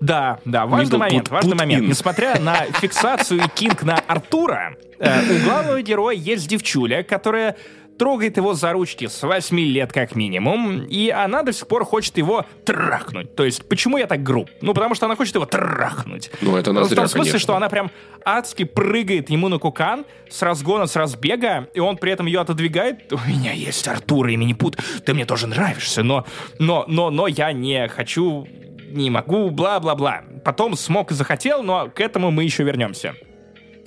[0.00, 1.84] Да, да, важный Middle момент, put- важный put момент.
[1.84, 1.88] in.
[1.88, 7.56] Несмотря на фиксацию и кинг на Артура, э, у главного героя есть девчуля, которая
[7.98, 12.16] трогает его за ручки с 8 лет как минимум, и она до сих пор хочет
[12.18, 13.34] его трахнуть.
[13.34, 14.50] То есть, почему я так груб?
[14.60, 16.30] Ну, потому что она хочет его трахнуть.
[16.40, 17.38] Ну, это она в зря, том смысле, конечно.
[17.38, 17.90] что она прям
[18.24, 23.12] адски прыгает ему на кукан с разгона, с разбега, и он при этом ее отодвигает.
[23.12, 26.26] У меня есть Артур и Минипут, ты мне тоже нравишься, но,
[26.58, 28.46] но, но, но я не хочу,
[28.90, 30.22] не могу, бла-бла-бла.
[30.44, 33.14] Потом смог и захотел, но к этому мы еще вернемся.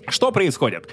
[0.08, 0.88] Что происходит?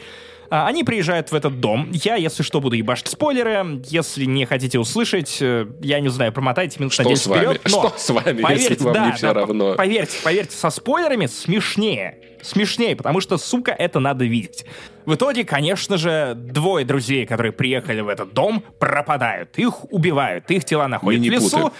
[0.54, 1.88] А, Они приезжают в этот дом.
[1.92, 3.80] Я, если что, буду ебашить спойлеры.
[3.86, 7.40] Если не хотите услышать, э, я не знаю, промотайте минут на Что 10 с вами?
[7.40, 7.60] вперед.
[7.64, 9.74] Но Что с вами, если поверьте, вам да, не всё да, равно?
[9.76, 12.18] Поверьте, поверьте, со спойлерами смешнее.
[12.42, 14.66] Смешнее, потому что, сука, это надо видеть.
[15.06, 19.56] В итоге, конечно же, двое друзей, которые приехали в этот дом, пропадают.
[19.56, 21.68] Их убивают, их тела находят в лесу.
[21.68, 21.70] Э,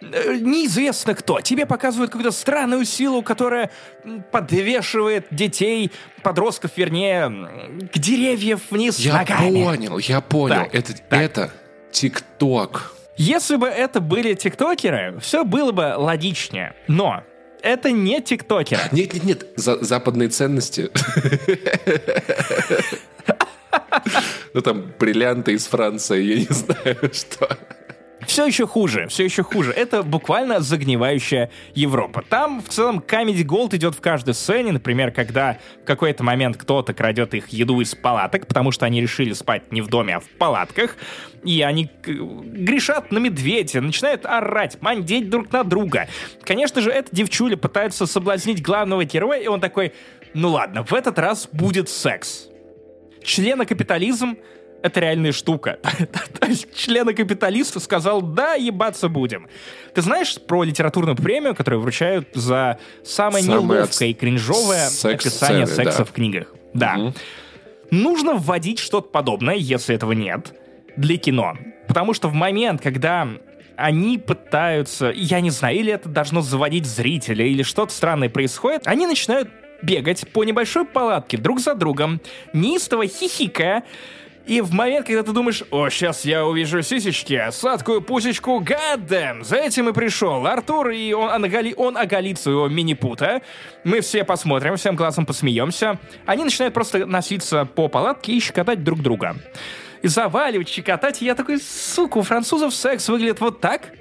[0.00, 1.40] Неизвестно кто.
[1.40, 3.70] Тебе показывают какую-то странную силу, которая
[4.32, 5.90] подвешивает детей,
[6.22, 7.28] подростков, вернее,
[7.92, 9.64] к деревьев вниз Я ногами.
[9.64, 10.54] понял, я понял.
[10.56, 11.20] Так, это, так.
[11.20, 11.50] это
[11.92, 12.94] ТикТок.
[13.16, 16.74] Если бы это были тиктокеры, все было бы логичнее.
[16.88, 17.22] Но
[17.62, 18.80] это не тиктокеры.
[18.92, 20.90] Нет, нет, нет, за- западные ценности.
[24.52, 27.56] Ну там бриллианты из Франции, я не знаю, что.
[28.26, 29.72] Все еще хуже, все еще хуже.
[29.72, 32.22] Это буквально загнивающая Европа.
[32.28, 34.72] Там в целом Comedy Gold идет в каждой сцене.
[34.72, 39.32] Например, когда в какой-то момент кто-то крадет их еду из палаток, потому что они решили
[39.32, 40.96] спать не в доме, а в палатках.
[41.44, 46.06] И они грешат на медведя, начинают орать, мандеть друг на друга.
[46.42, 49.94] Конечно же, эта девчуля пытается соблазнить главного героя, и он такой,
[50.34, 52.48] ну ладно, в этот раз будет секс.
[53.24, 54.36] Членокапитализм—
[54.82, 55.78] это реальная штука.
[56.40, 59.48] То есть членокапиталист сказал, да, ебаться будем.
[59.94, 65.66] Ты знаешь про литературную премию, которую вручают за самое Самое неловкое и кринжовое секс-сцены, описание
[65.66, 66.04] секса да.
[66.04, 66.54] в книгах?
[66.74, 67.12] Да.
[67.90, 70.54] Нужно вводить что-то подобное, если этого нет,
[70.96, 71.56] для кино.
[71.88, 73.28] Потому что в момент, когда
[73.76, 79.06] они пытаются, я не знаю, или это должно заводить зрителя, или что-то странное происходит, они
[79.06, 79.48] начинают
[79.82, 82.20] бегать по небольшой палатке друг за другом,
[82.52, 83.84] неистово хихикая,
[84.50, 89.58] и в момент, когда ты думаешь, о, сейчас я увижу сисечки, сладкую пусечку, гаддем, за
[89.58, 93.42] этим и пришел Артур, и он, оголи, он оголит своего мини-пута,
[93.84, 98.98] мы все посмотрим, всем глазом посмеемся, они начинают просто носиться по палатке и щекотать друг
[99.02, 99.36] друга.
[100.02, 103.92] И заваливать, щекотать, и я такой, сука, у французов секс выглядит вот так?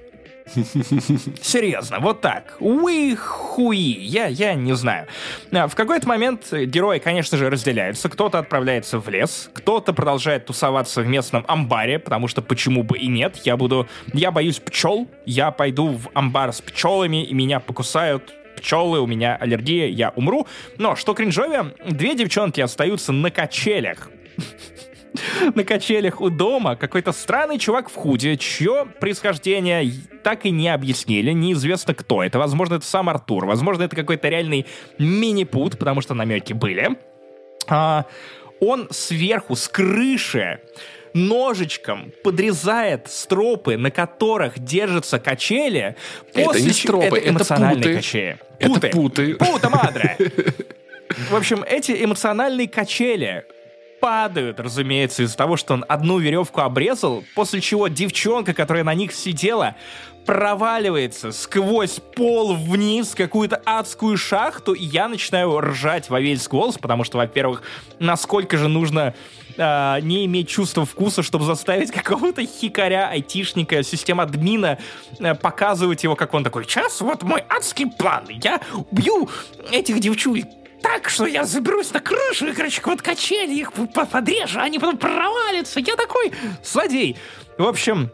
[1.41, 2.55] Серьезно, вот так.
[2.59, 3.75] Уи хуи.
[3.75, 5.07] Я, я не знаю.
[5.51, 8.09] А, В какой-то момент герои, конечно же, разделяются.
[8.09, 13.07] Кто-то отправляется в лес, кто-то продолжает тусоваться в местном амбаре, потому что почему бы и
[13.07, 13.37] нет.
[13.43, 13.87] Я буду...
[14.13, 15.07] Я боюсь пчел.
[15.25, 20.47] Я пойду в амбар с пчелами, и меня покусают пчелы, у меня аллергия, я умру.
[20.77, 24.09] Но, что кринжовее, две девчонки остаются на качелях
[25.55, 29.91] на качелях у дома какой-то странный чувак в худе, чье происхождение
[30.23, 32.39] так и не объяснили, неизвестно кто это.
[32.39, 34.65] Возможно, это сам Артур, возможно, это какой-то реальный
[34.97, 36.97] мини-пут, потому что намеки были.
[37.67, 38.05] А,
[38.59, 40.59] он сверху, с крыши,
[41.13, 45.95] ножичком подрезает стропы, на которых держатся качели.
[46.33, 47.95] Это после не стропы, это эмоциональные путы.
[47.95, 48.37] качели.
[48.59, 49.35] Это путы.
[49.35, 50.17] Пута мадре.
[51.29, 53.45] В общем, эти эмоциональные качели
[53.99, 59.13] падают, разумеется, из-за того, что он одну веревку обрезал, после чего девчонка, которая на них
[59.13, 59.75] сидела,
[60.25, 66.77] проваливается сквозь пол вниз в какую-то адскую шахту, и я начинаю ржать во весь голос,
[66.77, 67.63] потому что, во-первых,
[67.99, 69.15] насколько же нужно
[69.57, 74.77] а, не иметь чувства вкуса, чтобы заставить какого-то хикаря, айтишника, система-админа
[75.19, 79.29] э, показывать его, как он такой, сейчас вот мой адский план, я убью
[79.71, 80.43] этих девчуль
[80.81, 84.97] так, что я заберусь на крышу и, короче, вот качели их по- подрежу, они потом
[84.97, 85.79] провалятся.
[85.79, 86.31] Я такой
[86.63, 87.17] злодей.
[87.57, 88.09] В общем,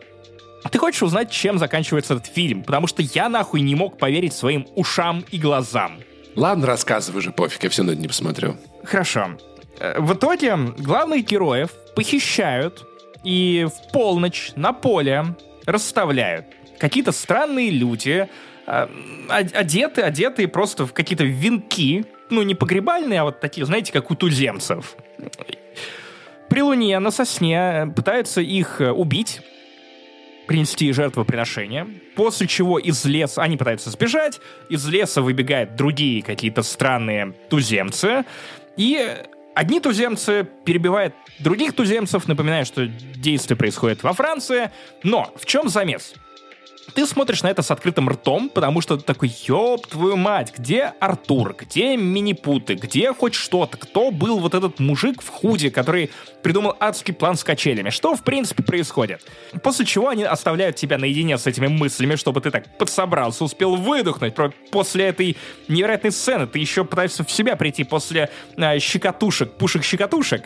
[0.71, 2.63] ты хочешь узнать, чем заканчивается этот фильм?
[2.63, 5.99] Потому что я нахуй не мог поверить своим ушам и глазам.
[6.35, 8.57] Ладно, рассказывай же, пофиг, я все равно это не посмотрю.
[8.83, 9.37] Хорошо.
[9.79, 12.85] Э, В итоге главных героев похищают
[13.23, 15.25] и в полночь на поле
[15.65, 16.45] расставляют.
[16.79, 18.27] Какие-то странные люди,
[18.67, 18.87] э,
[19.29, 24.11] од- одеты, одетые просто в какие-то венки, ну не погребальные, а вот такие, знаете, как
[24.11, 24.95] у туземцев.
[26.49, 29.41] При луне на сосне пытаются их э, убить,
[30.47, 37.33] принести жертвоприношение, после чего из леса, они пытаются сбежать, из леса выбегают другие какие-то странные
[37.49, 38.25] туземцы,
[38.77, 39.17] и
[39.55, 44.71] одни туземцы перебивают других туземцев, напоминая, что действие происходит во Франции,
[45.03, 46.13] но в чем замес?
[46.93, 50.93] Ты смотришь на это с открытым ртом, потому что ты такой, ёб твою мать, где
[50.99, 56.11] Артур, где Минипуты, где хоть что-то, кто был вот этот мужик в худе, который
[56.43, 59.21] придумал адский план с качелями, что в принципе происходит?
[59.63, 64.35] После чего они оставляют тебя наедине с этими мыслями, чтобы ты так подсобрался, успел выдохнуть.
[64.71, 70.43] После этой невероятной сцены ты еще пытаешься в себя прийти после а, щекотушек, пушек-щекотушек.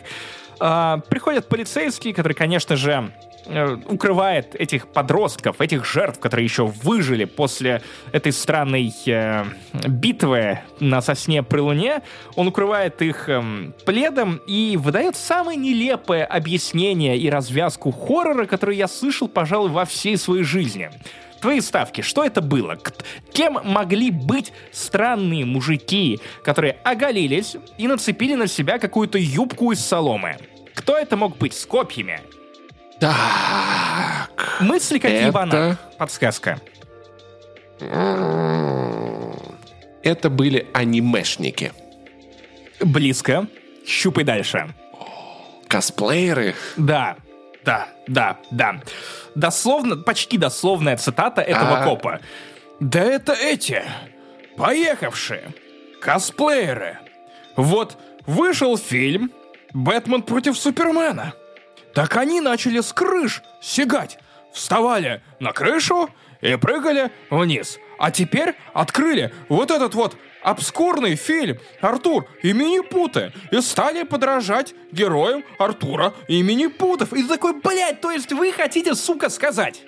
[0.60, 3.10] А, приходят полицейские, которые, конечно же,
[3.46, 9.44] э, укрывает этих подростков, этих жертв, которые еще выжили после этой странной э,
[9.88, 12.02] битвы на сосне при луне.
[12.36, 13.42] Он укрывает их э,
[13.86, 20.18] пледом и выдает самое нелепое объяснение и развязку хоррора, которое я слышал, пожалуй, во всей
[20.18, 20.90] своей жизни.
[21.40, 22.78] Твои ставки, что это было?
[23.32, 30.36] Кем могли быть странные мужики, которые оголились и нацепили на себя какую-то юбку из соломы?
[30.74, 32.20] Кто это мог быть с копьями?
[33.00, 34.58] Так.
[34.60, 35.78] Мысли как Это- Ивана.
[35.98, 36.60] Подсказка.
[40.02, 41.72] Это были анимешники.
[42.80, 43.46] Близко.
[43.86, 44.74] Щупай дальше.
[45.68, 46.54] Косплееры.
[46.76, 47.16] Да,
[47.64, 48.80] да, да, да.
[49.34, 51.84] Дословно, почти дословная цитата этого А.
[51.84, 52.20] копа.
[52.80, 53.82] Да это эти,
[54.56, 55.52] поехавшие,
[56.00, 56.98] косплееры.
[57.56, 59.30] Вот вышел фильм
[59.72, 61.34] «Бэтмен против Супермена».
[61.94, 64.18] Так они начали с крыш сигать,
[64.52, 66.08] вставали на крышу
[66.40, 67.78] и прыгали вниз.
[67.98, 75.44] А теперь открыли вот этот вот обскурный фильм «Артур и Минипуты» и стали подражать героям
[75.58, 77.12] Артура и Минипутов.
[77.12, 79.82] И такой, блядь, то есть вы хотите, сука, сказать,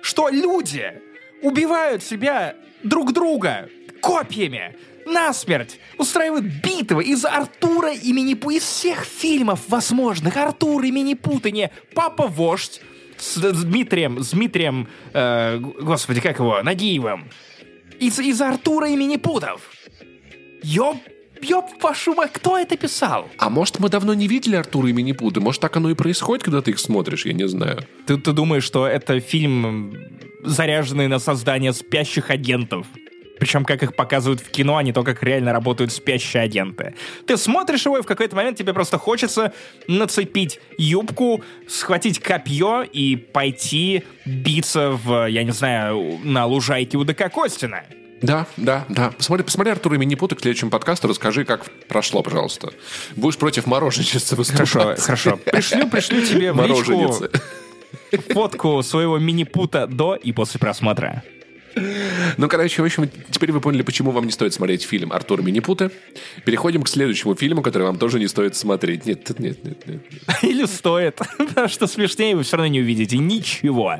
[0.00, 1.02] что люди
[1.42, 3.68] убивают себя друг друга
[4.00, 10.36] копьями, насмерть, устраивают битвы из Артура и Минипу, из всех фильмов возможных.
[10.36, 12.80] Артур и Минипуты, не Папа-вождь
[13.24, 17.24] с, с Дмитрием, с Дмитрием, э, господи, как его, Нагиевым.
[17.98, 19.60] Из, из Артура и Минипутов.
[20.62, 20.96] Ёб,
[21.42, 23.28] ёб вашу мать, кто это писал?
[23.38, 25.40] А может, мы давно не видели Артура и Минипуты?
[25.40, 27.26] Может, так оно и происходит, когда ты их смотришь?
[27.26, 27.86] Я не знаю.
[28.06, 29.94] Ты, ты думаешь, что это фильм,
[30.42, 32.86] заряженный на создание спящих агентов?
[33.38, 36.94] Причем, как их показывают в кино, а не то, как реально работают спящие агенты.
[37.26, 39.52] Ты смотришь его, и в какой-то момент тебе просто хочется
[39.88, 47.30] нацепить юбку, схватить копье и пойти биться в, я не знаю, на лужайке у ДК
[47.32, 47.82] Костина.
[48.22, 49.10] Да, да, да.
[49.10, 52.72] Посмотри, посмотри Артура и Минипуты к следующему подкасту, расскажи, как прошло, пожалуйста.
[53.16, 54.70] Будешь против мороженщицы выступать.
[54.70, 55.36] Хорошо, хорошо.
[55.44, 57.28] Пришлю, пришлю тебе в личку
[58.32, 61.22] фотку своего мини-пута до и после просмотра.
[62.36, 65.42] Ну, короче, в общем, теперь вы поняли, почему вам не стоит смотреть фильм «Артур и
[65.42, 65.90] Минипуты».
[66.44, 69.06] Переходим к следующему фильму, который вам тоже не стоит смотреть.
[69.06, 69.86] Нет, нет, нет, нет.
[69.86, 70.02] нет.
[70.42, 73.96] Или стоит, потому что смешнее вы все равно не увидите ничего.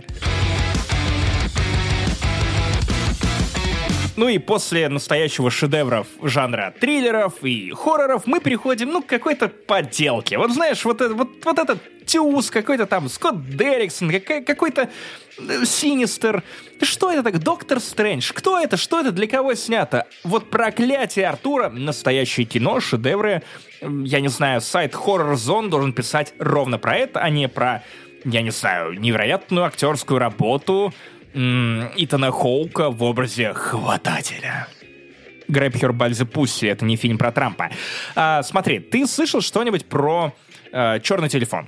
[4.17, 10.39] Ну и после настоящего шедевров жанра триллеров и хорроров мы переходим, ну, к какой-то подделке.
[10.39, 14.91] Вот знаешь, вот, это- вот, вот этот Тюз, какой-то там Скотт Дерриксон, какой-то
[15.39, 16.43] э, Синистер.
[16.83, 17.39] Что это так?
[17.43, 18.31] Доктор Стрэндж.
[18.35, 18.77] Кто это?
[18.77, 19.11] Что это?
[19.11, 20.07] Для кого снято?
[20.23, 23.43] Вот проклятие Артура, настоящее кино, шедевры.
[23.81, 27.83] Я не знаю, сайт Horror Zone должен писать ровно про это, а не про,
[28.25, 30.93] я не знаю, невероятную актерскую работу
[31.35, 34.69] Итана Хоука в образе хватателя.
[35.49, 37.71] By the Pussy, это не фильм про Трампа.
[38.15, 40.33] А, смотри, ты слышал что-нибудь про
[40.73, 41.67] э, черный телефон?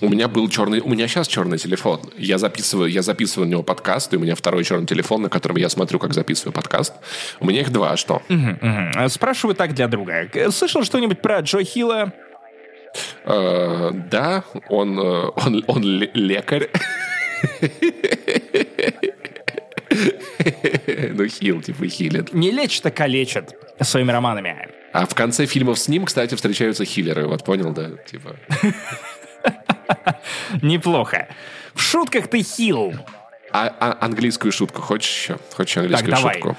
[0.00, 0.80] У меня был черный...
[0.80, 2.00] У меня сейчас черный телефон.
[2.16, 5.56] Я записываю, я записываю на него подкаст, и у меня второй черный телефон, на котором
[5.56, 6.94] я смотрю, как записываю подкаст.
[7.40, 8.22] У меня их два, а что?
[8.28, 8.58] Мгм.
[8.96, 10.28] Э, Спрашиваю так для друга.
[10.32, 12.12] Э, Слышал что-нибудь про Джо Хилла?
[13.24, 16.70] Э, да, он, он, он ле- лекарь.
[21.12, 22.32] Ну, хил, типа, хилит.
[22.32, 24.68] Не лечит, а калечит своими романами.
[24.92, 27.26] А в конце фильмов с ним, кстати, встречаются хиллеры.
[27.26, 27.90] Вот понял, да?
[28.06, 28.36] Типа.
[30.62, 31.28] Неплохо.
[31.74, 32.94] В шутках ты хил.
[33.52, 35.38] А, а английскую шутку хочешь еще?
[35.54, 36.34] Хочешь английскую давай.
[36.34, 36.56] шутку?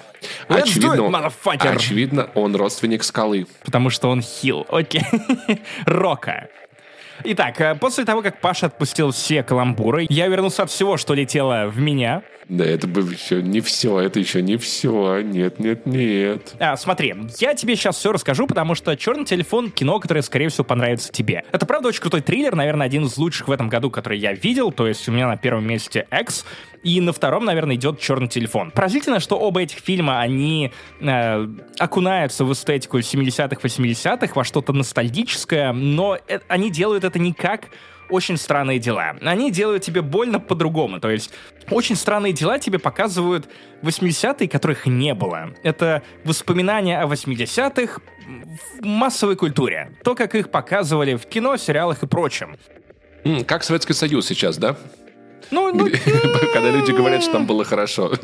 [0.49, 3.47] Let's очевидно, it, очевидно, он родственник скалы.
[3.63, 4.65] Потому что он хил.
[4.69, 5.03] Окей.
[5.85, 6.49] Рока.
[7.23, 11.67] Итак, э, после того, как Паша отпустил все каламбуры, я вернулся от всего, что летело
[11.67, 12.23] в меня.
[12.51, 15.21] Да, это бы еще не все, это еще не все.
[15.21, 16.53] Нет, нет, нет.
[16.59, 20.65] А, смотри, я тебе сейчас все расскажу, потому что «Черный телефон»— кино, которое, скорее всего,
[20.65, 21.45] понравится тебе.
[21.53, 24.73] Это, правда, очень крутой триллер, наверное, один из лучших в этом году, который я видел,
[24.73, 26.45] то есть у меня на первом месте «Экс»,
[26.83, 28.71] и на втором, наверное, идет «Черный телефон».
[28.71, 35.73] Поразительно, что оба этих фильма, они э, окунаются в эстетику 70-х, 80-х, во что-то ностальгическое,
[35.73, 37.69] но э- они делают это не как
[38.09, 39.15] очень странные дела.
[39.21, 40.99] Они делают тебе больно по-другому.
[40.99, 41.31] То есть
[41.69, 43.47] очень странные дела тебе показывают
[43.81, 45.53] 80-е, которых не было.
[45.63, 48.01] Это воспоминания о 80-х
[48.79, 49.95] в массовой культуре.
[50.03, 52.57] То, как их показывали в кино, сериалах и прочем.
[53.45, 54.75] Как Советский Союз сейчас, да?
[55.49, 55.87] Ну, ну,
[56.53, 58.11] когда люди говорят, что там было хорошо.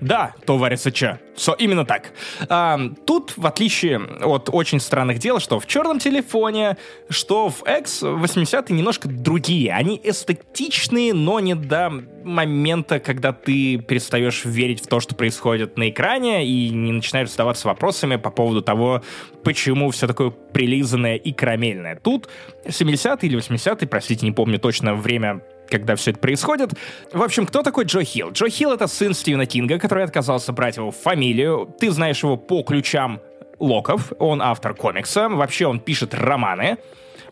[0.00, 1.20] Да, товарищ Че.
[1.36, 2.12] So, именно так.
[2.48, 6.76] А, тут, в отличие от очень странных дел, что в черном телефоне,
[7.08, 9.72] что в X, 80-е немножко другие.
[9.72, 11.90] Они эстетичные, но не до
[12.24, 17.68] момента, когда ты перестаешь верить в то, что происходит на экране, и не начинаешь задаваться
[17.68, 19.02] вопросами по поводу того,
[19.44, 21.96] почему все такое прилизанное и карамельное.
[21.96, 22.28] Тут
[22.64, 26.70] 70-е или 80-е, простите, не помню точно время когда все это происходит.
[27.12, 28.30] В общем, кто такой Джо Хилл?
[28.30, 31.74] Джо Хилл— это сын Стивена Кинга, который отказался брать его фамилию.
[31.80, 33.20] Ты знаешь его по ключам
[33.58, 36.76] Локов, он автор комикса, вообще он пишет романы.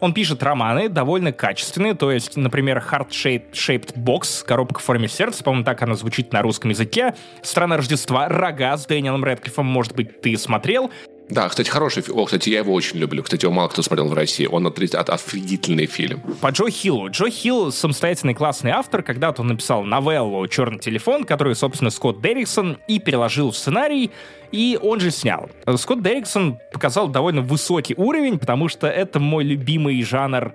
[0.00, 3.10] Он пишет романы довольно качественные, то есть, например, Heart
[3.52, 7.14] Shaped Box, коробка в форме сердца, по-моему, так она звучит на русском языке.
[7.42, 10.90] Страна Рождества, Рога с Дэниелом Рэдклиффом, может быть, ты смотрел.
[11.30, 12.02] Да, кстати, хороший.
[12.12, 13.22] О, кстати, я его очень люблю.
[13.22, 14.46] Кстати, его мало кто смотрел в России.
[14.46, 16.20] Он от, от, офигительный фильм.
[16.40, 17.08] По Джо Хиллу.
[17.10, 19.02] Джо Хилл самостоятельный классный автор.
[19.02, 24.10] Когда-то он написал новеллу «Черный телефон», которую, собственно, Скотт Дерриксон и переложил в сценарий,
[24.50, 25.48] и он же снял.
[25.76, 30.52] Скотт Дерриксон показал довольно высокий уровень, потому что это мой любимый жанр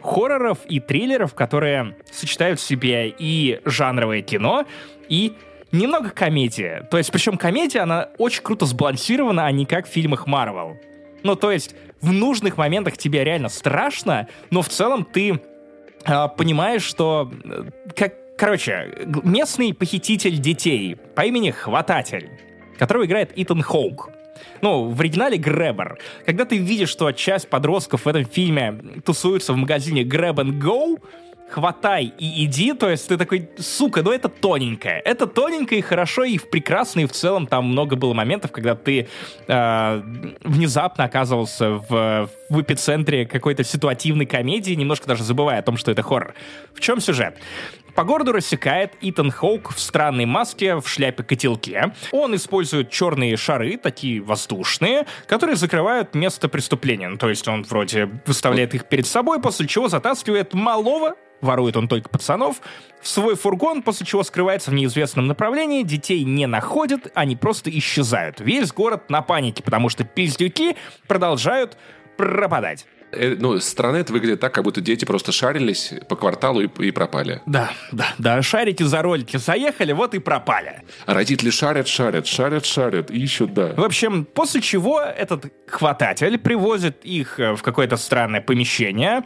[0.00, 4.66] хорроров и триллеров, которые сочетают в себе и жанровое кино,
[5.08, 5.32] и
[5.72, 6.86] немного комедия.
[6.90, 10.76] То есть, причем комедия, она очень круто сбалансирована, а не как в фильмах Марвел.
[11.22, 15.40] Ну, то есть, в нужных моментах тебе реально страшно, но в целом ты
[16.04, 17.30] э, понимаешь, что...
[17.44, 17.64] Э,
[17.96, 18.92] как, короче,
[19.24, 22.30] местный похититель детей по имени Хвататель,
[22.78, 24.10] которого играет Итан Хоук.
[24.60, 25.98] Ну, в оригинале Грэбер.
[26.26, 31.00] Когда ты видишь, что часть подростков в этом фильме тусуются в магазине Grab and Go,
[31.50, 35.00] хватай и иди, то есть ты такой, сука, ну это тоненькое.
[35.04, 39.08] Это тоненькое и хорошо, и прекрасно, и в целом там много было моментов, когда ты
[39.46, 40.02] э,
[40.42, 46.02] внезапно оказывался в, в эпицентре какой-то ситуативной комедии, немножко даже забывая о том, что это
[46.02, 46.34] хоррор.
[46.74, 47.36] В чем сюжет?
[47.94, 51.92] По городу рассекает Итан Хоук в странной маске в шляпе-котелке.
[52.10, 57.08] Он использует черные шары, такие воздушные, которые закрывают место преступления.
[57.08, 61.88] Ну, то есть он вроде выставляет их перед собой, после чего затаскивает малого ворует он
[61.88, 62.62] только пацанов,
[63.00, 68.40] в свой фургон, после чего скрывается в неизвестном направлении, детей не находят, они просто исчезают.
[68.40, 70.76] Весь город на панике, потому что пиздюки
[71.06, 71.76] продолжают
[72.16, 72.86] пропадать.
[73.12, 76.68] Э, ну, со стороны это выглядит так, как будто дети просто шарились по кварталу и,
[76.86, 77.42] и пропали.
[77.46, 80.82] Да, да, да, шарите за ролики заехали, вот и пропали.
[81.06, 83.74] А родители шарят, шарят, шарят, шарят, ищут, да.
[83.76, 89.24] В общем, после чего этот хвататель привозит их э, в какое-то странное помещение,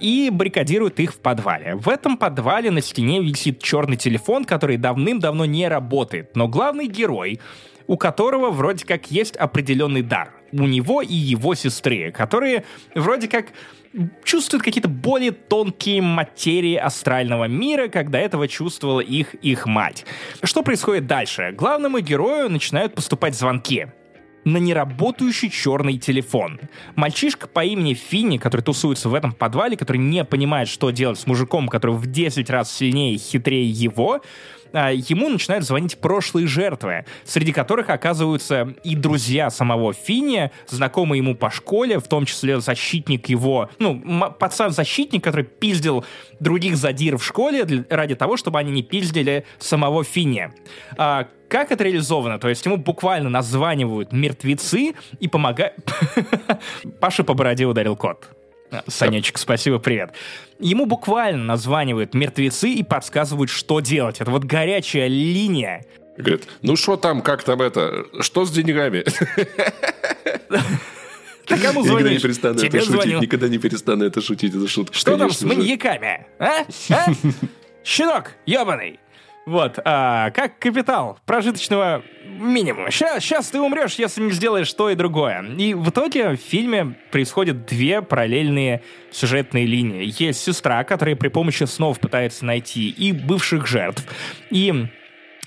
[0.00, 1.74] и баррикадирует их в подвале.
[1.76, 7.40] В этом подвале на стене висит черный телефон, который давным-давно не работает, но главный герой,
[7.86, 10.32] у которого вроде как есть определенный дар.
[10.52, 13.46] У него и его сестры, которые вроде как
[14.24, 20.04] чувствуют какие-то более тонкие материи астрального мира, когда этого чувствовала их их мать.
[20.42, 21.52] Что происходит дальше?
[21.56, 23.88] Главному герою начинают поступать звонки
[24.52, 26.58] на неработающий черный телефон.
[26.96, 31.26] Мальчишка по имени Финни, который тусуется в этом подвале, который не понимает, что делать с
[31.26, 34.22] мужиком, который в 10 раз сильнее и хитрее его,
[34.72, 41.50] ему начинают звонить прошлые жертвы, среди которых оказываются и друзья самого Финни, знакомый ему по
[41.50, 44.00] школе, в том числе защитник его, ну,
[44.38, 46.04] пацан-защитник, который пиздил
[46.40, 50.50] других задир в школе ради того, чтобы они не пиздили самого Финни.
[50.96, 52.38] А, как это реализовано?
[52.38, 55.74] То есть ему буквально названивают мертвецы и помогают...
[57.00, 58.37] Паша по бороде ударил кот.
[58.86, 60.12] Санечек, спасибо, привет.
[60.58, 64.20] Ему буквально названивают мертвецы и подсказывают, что делать.
[64.20, 65.84] Это вот горячая линия.
[66.16, 69.04] Говорит, ну что там, как там это, что с деньгами?
[71.46, 71.88] Ты кому звонишь?
[71.88, 73.02] Никогда не перестану Тебе это звоню.
[73.02, 74.94] шутить, никогда не перестану это шутить, это шутка.
[74.94, 76.66] Что там с маньяками, а?
[76.90, 77.06] а?
[77.84, 78.98] Щенок, ебаный.
[79.46, 82.90] Вот, а, как капитал прожиточного минимума.
[82.90, 85.42] Сейчас, сейчас ты умрешь, если не сделаешь то и другое.
[85.56, 90.12] И в итоге в фильме происходят две параллельные сюжетные линии.
[90.22, 94.04] Есть сестра, которая при помощи снов пытается найти и бывших жертв,
[94.50, 94.86] и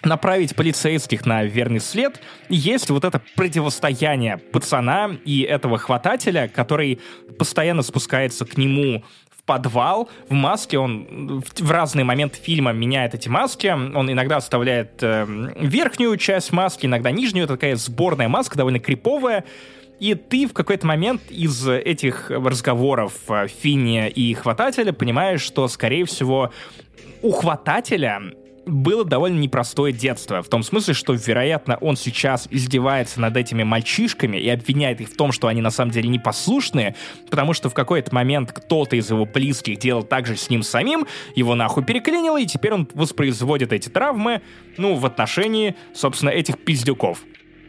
[0.03, 2.19] направить полицейских на верный след.
[2.49, 6.99] И есть вот это противостояние пацана и этого хватателя, который
[7.37, 9.03] постоянно спускается к нему
[9.51, 15.25] подвал в маске, он в разные моменты фильма меняет эти маски, он иногда оставляет э,
[15.59, 19.43] верхнюю часть маски, иногда нижнюю, это такая сборная маска, довольно криповая,
[19.99, 26.05] и ты в какой-то момент из этих разговоров э, Финни и Хватателя понимаешь, что, скорее
[26.05, 26.53] всего,
[27.21, 28.21] у Хватателя
[28.65, 30.41] было довольно непростое детство.
[30.41, 35.15] В том смысле, что, вероятно, он сейчас издевается над этими мальчишками и обвиняет их в
[35.15, 36.95] том, что они на самом деле непослушные,
[37.29, 41.07] потому что в какой-то момент кто-то из его близких делал так же с ним самим,
[41.35, 44.41] его нахуй переклинило, и теперь он воспроизводит эти травмы,
[44.77, 47.19] ну, в отношении, собственно, этих пиздюков.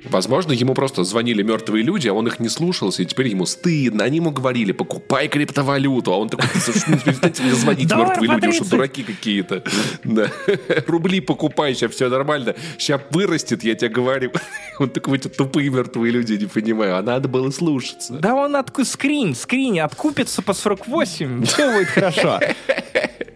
[0.05, 4.05] Возможно, ему просто звонили мертвые люди, а он их не слушался, и теперь ему стыдно.
[4.05, 9.03] Они ему говорили, покупай криптовалюту, а он такой, перестаньте мне звонить мертвые люди, что дураки
[9.03, 9.63] какие-то.
[10.87, 12.55] Рубли покупай, сейчас все нормально.
[12.79, 14.33] Сейчас вырастет, я тебе говорю.
[14.79, 18.15] Он такой, эти тупые мертвые люди, не понимаю, а надо было слушаться.
[18.15, 22.41] Да он отку скрин, скрин, откупится по 48, все будет хорошо.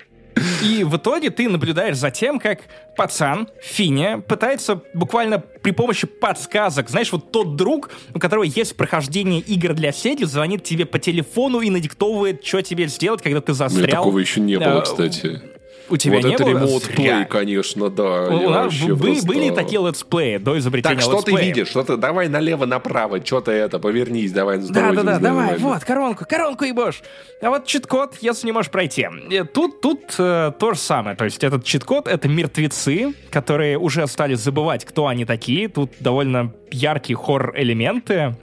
[0.63, 2.61] И в итоге ты наблюдаешь за тем, как
[2.97, 9.41] пацан, Финя, пытается буквально при помощи подсказок, знаешь, вот тот друг, у которого есть прохождение
[9.41, 13.83] игр для сети, звонит тебе по телефону и надиктовывает, что тебе сделать, когда ты застрял.
[13.83, 15.41] У меня такого еще не было, кстати.
[15.89, 16.53] У тебя вот не это было?
[16.53, 18.29] ремонт плей, конечно, да.
[18.29, 19.27] У нас вы, просто...
[19.27, 21.39] были такие летсплеи до изобретения Так, что летсплея.
[21.39, 21.69] ты видишь?
[21.69, 24.59] Что ты, давай налево-направо, что ты это, повернись, давай.
[24.59, 27.03] Да-да-да, давай, вот, коронку, коронку ебешь.
[27.41, 29.07] А вот чит-код, если не можешь пройти.
[29.31, 31.17] Э, тут, тут э, то же самое.
[31.17, 35.69] То есть этот чит-код— это мертвецы, которые уже стали забывать, кто они такие.
[35.69, 38.37] Тут довольно яркие хоррор-элементы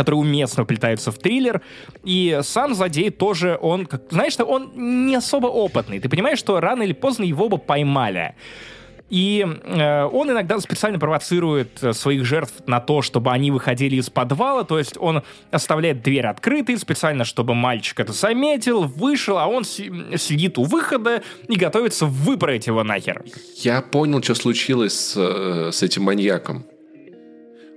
[0.00, 1.60] которые уместно вплетаются в триллер.
[2.04, 4.70] И сам злодей тоже, он, как, знаешь, что он
[5.06, 6.00] не особо опытный.
[6.00, 8.34] Ты понимаешь, что рано или поздно его бы поймали.
[9.10, 14.08] И э, он иногда специально провоцирует э, своих жертв на то, чтобы они выходили из
[14.08, 19.64] подвала, то есть он оставляет дверь открытой специально, чтобы мальчик это заметил, вышел, а он
[19.64, 23.24] сидит у выхода и готовится выпороть его нахер.
[23.56, 26.64] Я понял, что случилось с, э, с этим маньяком.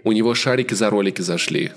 [0.04, 1.72] У него шарики за ролики зашли.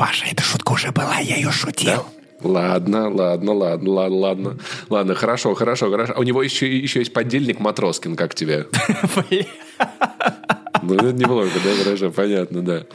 [0.00, 2.06] Паша, эта шутка уже была, я ее шутил.
[2.40, 2.48] Да?
[2.48, 4.58] Ладно, ладно, ладно, ладно, ладно.
[4.88, 6.14] Ладно, хорошо, хорошо, хорошо.
[6.16, 8.66] У него еще, еще есть поддельник Матроскин, как тебе?
[10.82, 12.86] Ну, это неплохо, да, хорошо, понятно, да.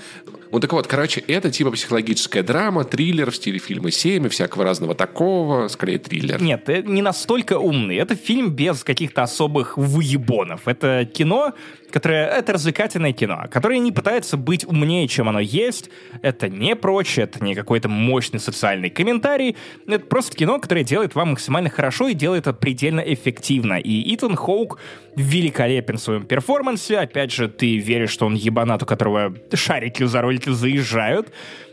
[0.52, 4.64] Ну так вот, короче, это типа психологическая драма, триллер в стиле фильма 7 и всякого
[4.64, 6.42] разного такого, скорее триллер.
[6.42, 7.98] Нет, это не настолько умный.
[7.98, 10.68] Это фильм без каких-то особых выебонов.
[10.68, 11.54] Это кино,
[11.96, 12.28] которое...
[12.28, 15.90] Это развлекательное кино, которое не пытается быть умнее, чем оно есть.
[16.22, 19.56] Это не прочее, это не какой-то мощный социальный комментарий.
[19.88, 23.80] Это просто кино, которое делает вам максимально хорошо и делает это предельно эффективно.
[23.80, 24.78] И Итан Хоук
[25.16, 26.98] великолепен в своем перформансе.
[26.98, 31.32] Опять же, ты веришь, что он ебанат, у которого шарики за ролики заезжают.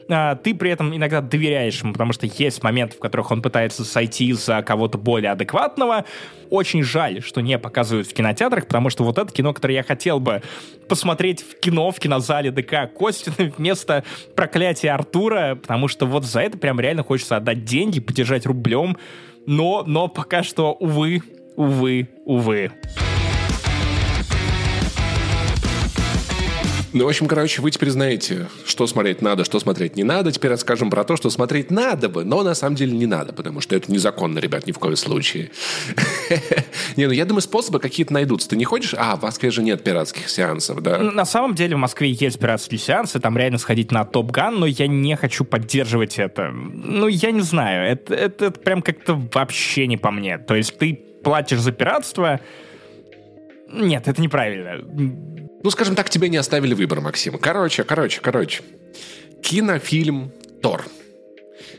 [0.09, 3.84] А, ты при этом иногда доверяешь ему, потому что есть моменты, в которых он пытается
[3.84, 6.05] сойти за кого-то более адекватного.
[6.50, 10.20] Очень жаль, что не показывают в кинотеатрах, потому что вот это кино, которое я хотел
[10.20, 10.42] бы
[10.88, 16.59] посмотреть в кино, в кинозале ДК Костина вместо проклятия Артура, потому что вот за это
[16.59, 18.96] прям реально хочется отдать деньги, подержать рублем,
[19.46, 21.22] но, но пока что, увы,
[21.57, 22.70] увы, увы.
[26.93, 30.30] Ну, в общем, короче, вы теперь знаете, что смотреть надо, что смотреть не надо.
[30.30, 33.62] Теперь расскажем про то, что смотреть надо бы, но на самом деле не надо, потому
[33.62, 35.51] что это незаконно, ребят, ни в коем случае.
[36.97, 38.51] Не, ну я думаю, способы какие-то найдутся.
[38.51, 38.95] Ты не ходишь?
[38.97, 40.99] А, в Москве же нет пиратских сеансов, да?
[40.99, 44.66] На самом деле в Москве есть пиратские сеансы, там реально сходить на Топ Ган, но
[44.66, 46.51] я не хочу поддерживать это.
[46.53, 50.36] Ну, я не знаю, это, это прям как-то вообще не по мне.
[50.36, 52.40] То есть ты платишь за пиратство,
[53.73, 54.83] нет, это неправильно.
[55.62, 57.39] Ну, скажем так, тебе не оставили выбор, Максим.
[57.39, 58.62] Короче, короче, короче.
[59.43, 60.85] Кинофильм «Тор».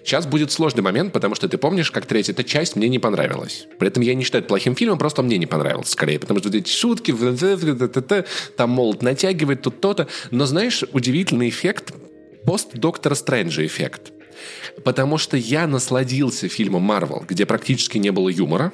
[0.03, 3.67] Сейчас будет сложный момент, потому что ты помнишь, как третья часть мне не понравилась.
[3.79, 6.49] При этом я не считаю это плохим фильмом, просто мне не понравилось скорее, потому что
[6.49, 7.13] эти шутки,
[8.57, 10.07] там молот натягивает, тут то-то.
[10.31, 11.93] Но знаешь, удивительный эффект,
[12.45, 14.11] пост Доктора Стрэнджа эффект.
[14.83, 18.73] Потому что я насладился фильмом Марвел, где практически не было юмора,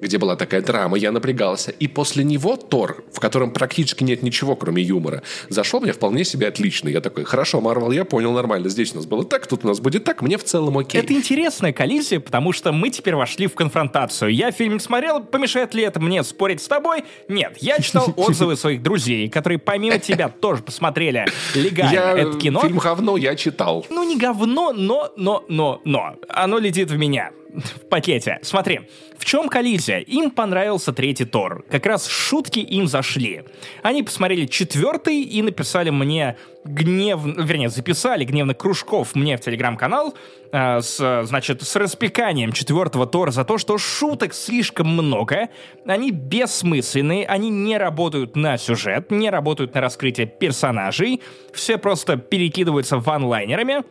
[0.00, 1.70] где была такая драма, я напрягался.
[1.70, 6.48] И после него Тор, в котором практически нет ничего, кроме юмора, зашел мне вполне себе
[6.48, 6.88] отлично.
[6.88, 8.68] Я такой, хорошо, Марвел, я понял, нормально.
[8.68, 11.00] Здесь у нас было так, тут у нас будет так, мне в целом окей.
[11.00, 14.32] Это интересная коллизия, потому что мы теперь вошли в конфронтацию.
[14.32, 17.04] Я фильм смотрел, помешает ли это мне спорить с тобой?
[17.28, 22.60] Нет, я читал отзывы своих друзей, которые помимо тебя тоже посмотрели легально это кино.
[22.60, 23.86] Фильм говно я читал.
[23.90, 26.16] Ну, не говно, но, но, но, но.
[26.28, 28.38] Оно летит в меня в пакете.
[28.42, 28.80] Смотри,
[29.18, 29.98] в чем коллизия?
[29.98, 31.64] Им понравился третий Тор.
[31.70, 33.44] Как раз шутки им зашли.
[33.82, 37.20] Они посмотрели четвертый и написали мне гнев...
[37.24, 40.14] Вернее, записали гневных кружков мне в телеграм-канал
[40.52, 45.48] э, с, значит, с распеканием четвертого Тора за то, что шуток слишком много,
[45.86, 51.20] они бессмысленные, они не работают на сюжет, не работают на раскрытие персонажей,
[51.52, 53.82] все просто перекидываются ванлайнерами,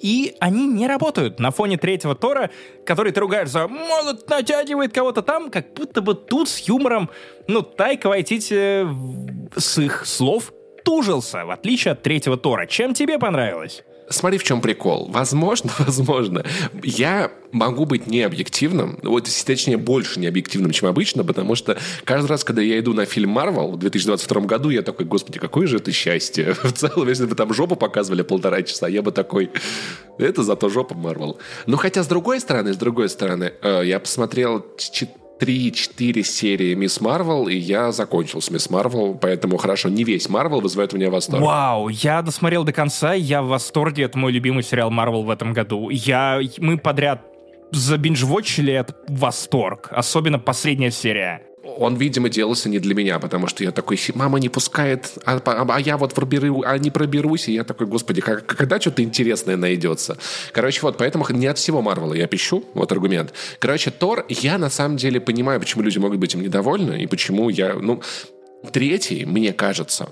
[0.00, 2.50] и они не работают на фоне третьего Тора,
[2.84, 7.10] который ты ругаешь за «может, натягивает кого-то там», как будто бы тут с юмором,
[7.48, 8.86] ну, Тайка Вайтити
[9.58, 10.52] с их слов
[10.84, 12.66] тужился, в отличие от третьего Тора.
[12.66, 13.84] Чем тебе понравилось?
[14.08, 15.08] Смотри, в чем прикол.
[15.10, 16.44] Возможно, возможно.
[16.82, 22.62] Я могу быть необъективным, вот, точнее, больше необъективным, чем обычно, потому что каждый раз, когда
[22.62, 26.54] я иду на фильм Марвел в 2022 году, я такой, господи, какое же это счастье.
[26.62, 29.50] В целом, если бы там жопу показывали полтора часа, я бы такой,
[30.18, 31.38] это зато жопа Марвел.
[31.66, 34.64] Ну, хотя, с другой стороны, с другой стороны, э, я посмотрел
[35.38, 40.60] 3-4 серии Мисс Марвел, и я закончил с Мисс Марвел, поэтому хорошо, не весь Марвел
[40.60, 41.42] вызывает у меня восторг.
[41.42, 45.52] Вау, я досмотрел до конца, я в восторге, это мой любимый сериал Марвел в этом
[45.52, 45.90] году.
[45.90, 47.22] Я, мы подряд
[47.72, 51.42] забинжвотчили это восторг, особенно последняя серия
[51.78, 55.66] он, видимо, делался не для меня, потому что я такой, мама не пускает, а, а,
[55.68, 59.56] а я вот проберу, а не проберусь, и я такой, господи, как, когда что-то интересное
[59.56, 60.18] найдется?
[60.52, 63.32] Короче, вот, поэтому не от всего Марвела я пищу, вот аргумент.
[63.58, 67.48] Короче, Тор, я на самом деле понимаю, почему люди могут быть им недовольны, и почему
[67.48, 68.02] я, ну,
[68.72, 70.08] третий, мне кажется,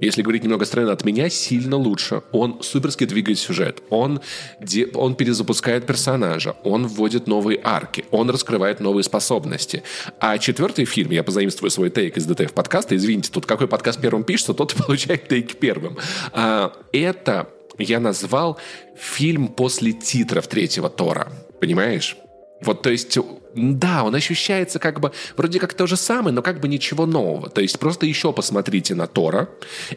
[0.00, 2.22] если говорить немного странно от меня, сильно лучше.
[2.32, 3.82] Он суперски двигает сюжет.
[3.90, 4.20] Он,
[4.60, 6.56] де, он перезапускает персонажа.
[6.64, 8.04] Он вводит новые арки.
[8.10, 9.82] Он раскрывает новые способности.
[10.18, 12.96] А четвертый фильм, я позаимствую свой тейк из ДТФ подкаста.
[12.96, 15.98] Извините, тут какой подкаст первым пишется, тот получает тейк первым.
[16.32, 17.48] А, это
[17.78, 18.58] я назвал
[18.96, 21.32] фильм после титров третьего Тора.
[21.60, 22.16] Понимаешь?
[22.62, 23.18] Вот, то есть,
[23.54, 27.48] да, он ощущается как бы вроде как то же самое, но как бы ничего нового.
[27.48, 29.48] То есть просто еще посмотрите на Тора,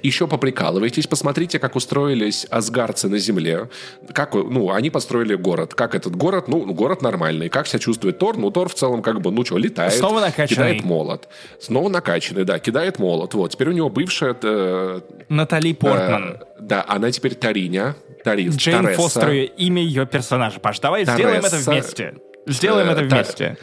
[0.02, 3.70] еще поприкалывайтесь, посмотрите, как устроились асгарцы на земле,
[4.14, 5.74] как, ну, они построили город.
[5.74, 6.48] Как этот город?
[6.48, 7.50] Ну, город нормальный.
[7.50, 8.38] Как себя чувствует Тор?
[8.38, 9.94] Ну, Тор в целом как бы, ну что, летает.
[9.94, 10.48] Снова накачанный.
[10.48, 11.28] Кидает молот.
[11.60, 13.34] Снова накачанный, да, кидает молот.
[13.34, 14.36] Вот, теперь у него бывшая...
[14.42, 16.38] Э, Натали Портман.
[16.40, 17.96] Э, да, она теперь Тариня.
[18.24, 19.02] Тарис, Джейн Тареса.
[19.02, 20.60] Фостер, имя ее персонажа.
[20.62, 21.18] Паш, давай Тареса.
[21.18, 22.16] сделаем это вместе.
[22.46, 23.58] Сделаем это э, вместе.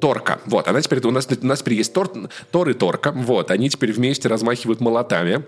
[0.00, 0.40] Торка.
[0.46, 2.10] Вот, она теперь, у нас, у нас теперь есть Тор,
[2.50, 3.12] Тор и Торка.
[3.12, 5.44] Вот, они теперь вместе размахивают молотами.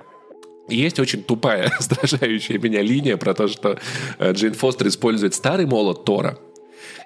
[0.69, 3.79] Есть очень тупая, стражающая меня линия про то, что
[4.19, 6.39] э, Джейн Фостер использует старый молот Тора,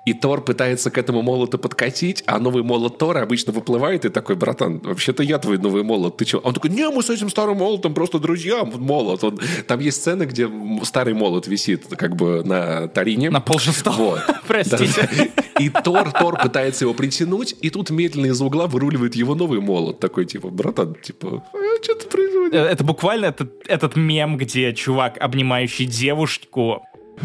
[0.04, 4.36] и Тор пытается к этому молоту подкатить, а новый молот Тора обычно выплывает и такой,
[4.36, 6.40] братан, вообще-то я твой новый молот, ты чего?
[6.44, 9.24] А он такой, не, мы с этим старым молотом просто друзья, молот.
[9.24, 9.38] Он...
[9.66, 10.48] Там есть сцены, где
[10.82, 13.30] старый молот висит как бы на Тарине.
[13.30, 13.96] На полшестого.
[13.96, 14.20] Вот.
[14.46, 15.32] Простите.
[15.58, 20.00] И Тор, Тор пытается его притянуть, и тут медленно из угла выруливает его новый молот.
[20.00, 22.54] Такой, типа, братан, типа, а, что то происходит?
[22.54, 26.82] Э, это буквально этот, этот мем, где чувак, обнимающий девушку,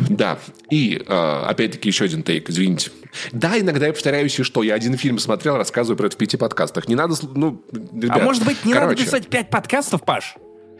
[0.09, 0.39] да.
[0.69, 2.91] И, э, опять-таки, еще один тейк, извините.
[3.31, 6.87] Да, иногда я повторяюсь, что я один фильм смотрел, рассказываю про это в пяти подкастах.
[6.87, 8.89] Не надо, ну, ребят, А может быть, не короче.
[8.89, 10.35] надо писать пять подкастов, Паш?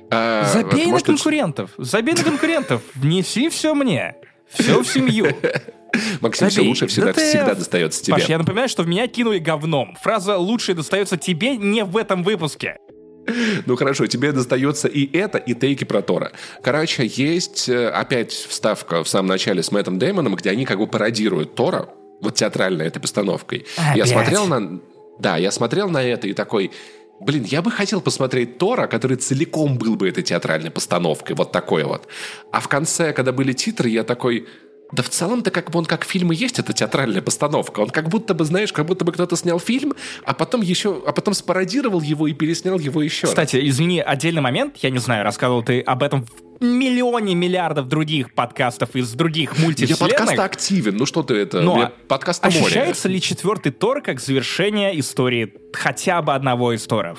[0.09, 1.71] А, Забей на конкурентов.
[1.77, 2.81] Забей на конкурентов.
[2.95, 4.15] Внеси все мне.
[4.49, 5.27] Все в семью.
[6.21, 6.51] Максим, Забей.
[6.51, 8.15] все лучше всегда, да всегда достается тебе.
[8.15, 9.95] Паш, я напоминаю, что в меня кинули говном.
[10.01, 12.77] Фраза «лучшее достается тебе» не в этом выпуске.
[13.65, 16.31] Ну хорошо, тебе достается и это, и тейки про Тора.
[16.63, 20.87] Короче, есть э, опять вставка в самом начале с Мэттом Дэймоном, где они как бы
[20.87, 21.89] пародируют Тора,
[22.21, 23.65] вот театральной этой постановкой.
[23.77, 23.97] Опять?
[23.97, 24.79] Я смотрел на...
[25.19, 26.71] Да, я смотрел на это и такой...
[27.19, 31.83] Блин, я бы хотел посмотреть Тора, который целиком был бы этой театральной постановкой, вот такой
[31.83, 32.07] вот.
[32.51, 34.47] А в конце, когда были титры, я такой...
[34.91, 37.79] Да в целом-то как бы он как фильм и есть, это театральная постановка.
[37.79, 39.93] Он как будто бы, знаешь, как будто бы кто-то снял фильм,
[40.25, 43.65] а потом еще, а потом спародировал его и переснял его еще Кстати, раз.
[43.65, 48.95] извини, отдельный момент, я не знаю, рассказывал ты об этом в миллионе миллиардов других подкастов
[48.95, 50.11] из других мультивселенных.
[50.11, 53.15] Я подкаст активен, ну что ты это, Но подкаст ощущается море.
[53.15, 57.17] ли четвертый Тор как завершение истории хотя бы одного из Торов?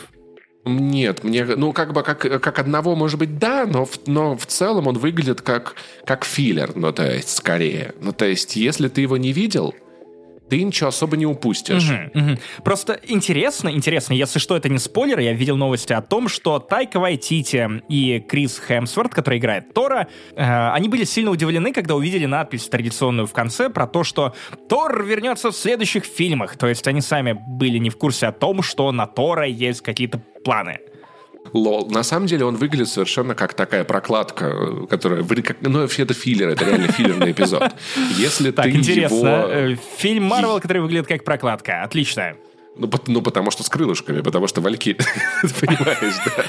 [0.65, 4.87] Нет, мне, ну, как бы, как, как одного, может быть, да, но но в целом
[4.87, 7.95] он выглядит как, как филлер, ну, то есть, скорее.
[8.01, 9.75] Ну, то есть, если ты его не видел,
[10.49, 11.91] ты ничего особо не упустишь.
[11.91, 12.39] Угу, угу.
[12.65, 17.01] Просто интересно, интересно, если что, это не спойлер, я видел новости о том, что Тайка
[17.01, 22.69] Вайтити и Крис Хемсворт, который играет Тора, э, они были сильно удивлены, когда увидели надпись
[22.69, 24.35] традиционную в конце про то, что
[24.69, 26.57] Тор вернется в следующих фильмах.
[26.57, 30.19] То есть они сами были не в курсе о том, что на Тора есть какие-то
[30.45, 30.79] планы.
[31.53, 31.91] Лол.
[31.91, 35.23] На самом деле он выглядит совершенно как такая прокладка, которая...
[35.25, 37.75] Как, ну, вообще это филлер, это реально филлерный эпизод.
[38.17, 39.17] Если так, ты интересно.
[39.17, 39.27] его...
[39.27, 41.83] Э, фильм Марвел, который выглядит как прокладка.
[41.83, 42.37] Отлично.
[42.77, 44.97] Ну, ну, потому что с крылышками, потому что вальки...
[45.61, 46.45] Понимаешь, да?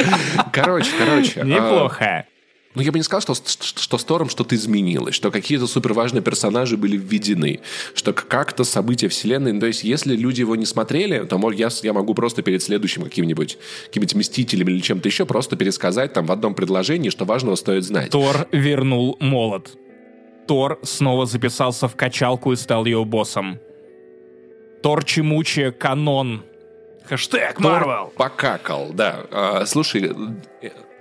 [0.52, 1.40] Короче, короче.
[1.40, 2.26] А, Неплохо.
[2.74, 6.76] Ну, я бы не сказал, что, что с Тором что-то изменилось, что какие-то суперважные персонажи
[6.76, 7.60] были введены,
[7.94, 9.52] что как-то события вселенной...
[9.52, 13.02] Ну, то есть, если люди его не смотрели, то я, я могу просто перед следующим
[13.02, 13.58] каким-нибудь
[13.92, 18.10] каким Мстителем или чем-то еще просто пересказать там в одном предложении, что важного стоит знать.
[18.10, 19.76] Тор вернул молот.
[20.46, 23.58] Тор снова записался в качалку и стал ее боссом.
[24.82, 26.44] Тор Чемучи канон.
[27.04, 28.12] Хэштег Марвел.
[28.16, 29.26] Покакал, да.
[29.30, 30.12] А, слушай,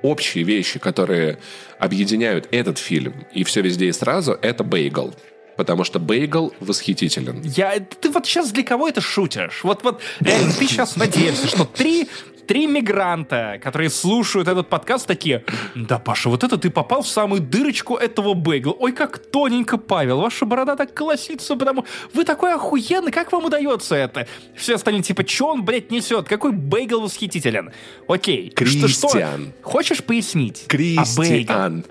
[0.02, 1.40] общие вещи, которые
[1.80, 5.14] объединяют этот фильм и все везде и сразу, это бейгл.
[5.58, 7.42] Потому что бейгл восхитителен.
[7.44, 9.60] Я, ты вот сейчас для кого это шутишь?
[9.64, 12.08] Вот, вот реально, ты сейчас надеешься, что три
[12.50, 15.44] три мигранта, которые слушают этот подкаст, такие,
[15.76, 18.72] да, Паша, вот это ты попал в самую дырочку этого бейгла.
[18.72, 23.94] Ой, как тоненько, Павел, ваша борода так колосится, потому вы такой охуенный, как вам удается
[23.94, 24.28] это?
[24.56, 26.28] Все остальные типа, что он, блядь, несет?
[26.28, 27.70] Какой бейгл восхитителен?
[28.08, 28.50] Окей.
[28.50, 28.90] Кристиан.
[28.90, 29.38] Что, что?
[29.62, 30.66] Хочешь пояснить?
[30.68, 31.86] Кристиан.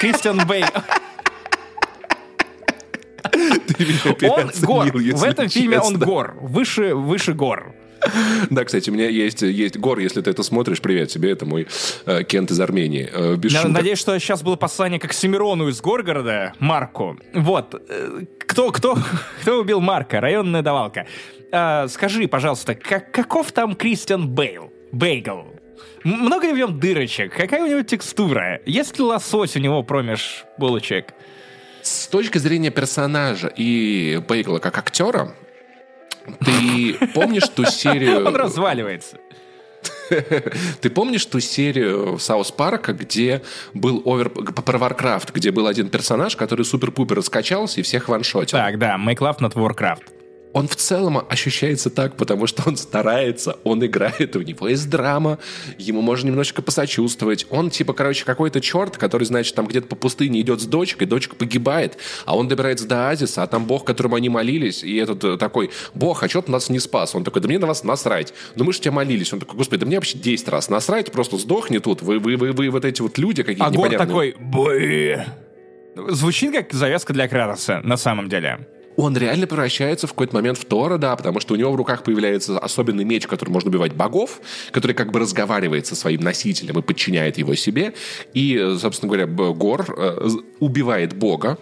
[0.00, 0.82] Кристиан Бейгл.
[4.22, 4.92] Он гор.
[4.92, 6.38] В этом фильме он гор.
[6.40, 7.74] Выше, выше гор.
[8.50, 11.66] Да, кстати, у меня есть, есть Гор, если ты это смотришь, привет тебе, это мой
[12.06, 13.08] э, Кент из Армении.
[13.12, 17.18] Э, без Я надеюсь, что сейчас было послание как Семирону из Горгорода, Марку.
[17.34, 17.74] Вот.
[17.88, 18.98] Э, кто, кто,
[19.42, 20.20] кто убил Марка?
[20.20, 21.06] Районная давалка.
[21.52, 24.72] Э, скажи, пожалуйста, как, каков там Кристиан Бейл?
[24.92, 25.46] Бейгл.
[26.04, 27.34] Много ли в нем дырочек?
[27.34, 28.60] Какая у него текстура?
[28.64, 31.12] Есть ли лосось у него промеж булочек?
[31.82, 35.34] С точки зрения персонажа и Бейгла как актера,
[36.44, 38.26] ты помнишь ту серию...
[38.26, 39.18] Он разваливается.
[40.80, 43.42] Ты помнишь ту серию Саус Парка, где
[43.74, 44.28] был овер...
[44.30, 48.58] про Warcraft, где был один персонаж, который супер-пупер раскачался и всех ваншотил?
[48.58, 50.19] Так, да, Love Not Warcraft
[50.52, 55.38] он в целом ощущается так, потому что он старается, он играет, у него есть драма,
[55.78, 57.46] ему можно немножечко посочувствовать.
[57.50, 61.36] Он типа, короче, какой-то черт, который, значит, там где-то по пустыне идет с дочкой, дочка
[61.36, 65.36] погибает, а он добирается до Азиса, а там бог, которому они молились, и этот э,
[65.36, 67.14] такой, бог, а что ты нас не спас?
[67.14, 68.34] Он такой, да мне на вас насрать.
[68.56, 69.32] Ну мы же тебя молились.
[69.32, 72.52] Он такой, господи, да мне вообще 10 раз насрать, просто сдохни тут, вы, вы, вы,
[72.52, 73.98] вы вот эти вот люди какие-то а непонятные.
[74.06, 75.24] такой, бы.
[76.08, 78.66] Звучит как завязка для Кратоса, на самом деле
[79.00, 82.02] он реально превращается в какой-то момент в Тора, да, потому что у него в руках
[82.02, 84.40] появляется особенный меч, который может убивать богов,
[84.72, 87.94] который как бы разговаривает со своим носителем и подчиняет его себе.
[88.34, 90.28] И, собственно говоря, Гор э,
[90.60, 91.58] убивает бога,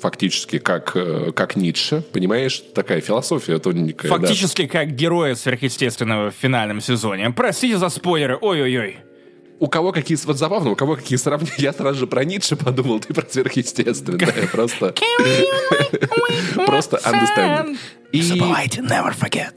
[0.00, 2.62] фактически как, э, как Ницше, понимаешь?
[2.74, 4.10] Такая философия тоненькая.
[4.10, 4.68] Фактически да.
[4.68, 7.30] как героя сверхъестественного в финальном сезоне.
[7.30, 9.05] Простите за спойлеры, ой-ой-ой
[9.58, 10.18] у кого какие...
[10.24, 11.54] Вот забавно, у кого какие сравнения.
[11.58, 14.46] Я сразу же про Ницше подумал, ты про сверхъестественное.
[14.52, 14.94] Просто...
[16.66, 17.76] Просто understand.
[18.12, 18.22] И...
[18.22, 19.52] Забывайте, never forget.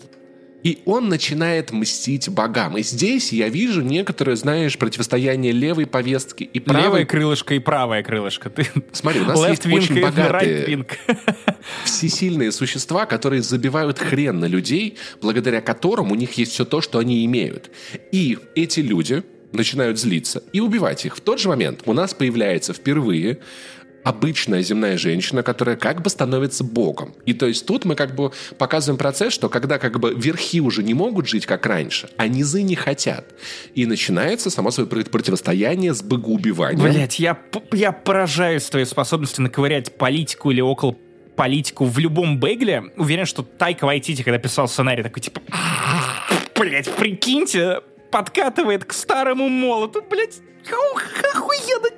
[0.64, 2.78] И он начинает мстить богам.
[2.78, 6.84] И здесь я вижу некоторое, знаешь, противостояние левой повестки и правой.
[6.84, 8.50] Левое крылышко и правое крылышко.
[8.50, 8.68] Ты...
[8.92, 10.98] Смотри, у нас Left есть очень богатые, right
[11.86, 17.00] всесильные существа, которые забивают хрен на людей, благодаря которым у них есть все то, что
[17.00, 17.72] они имеют.
[18.12, 21.18] И эти люди, начинают злиться и убивать их.
[21.18, 23.40] В тот же момент у нас появляется впервые
[24.04, 27.14] обычная земная женщина, которая как бы становится богом.
[27.26, 30.84] И то есть тут мы как бы показываем процесс, что когда как бы верхи уже
[30.84, 33.26] не могут жить как раньше, а низы не хотят.
[33.76, 36.92] И начинается, само собой, противостояние с богоубиванием.
[36.92, 37.38] Блять, я,
[37.72, 40.96] я поражаюсь твоей способностью наковырять политику или около
[41.36, 42.92] политику в любом бегле.
[42.98, 45.42] Уверен, что Тайка Вайтити, когда писал сценарий, такой типа...
[46.56, 47.80] Блять, прикиньте,
[48.12, 50.02] подкатывает к старому молоту.
[50.10, 50.42] Блять,
[51.34, 51.90] охуенно.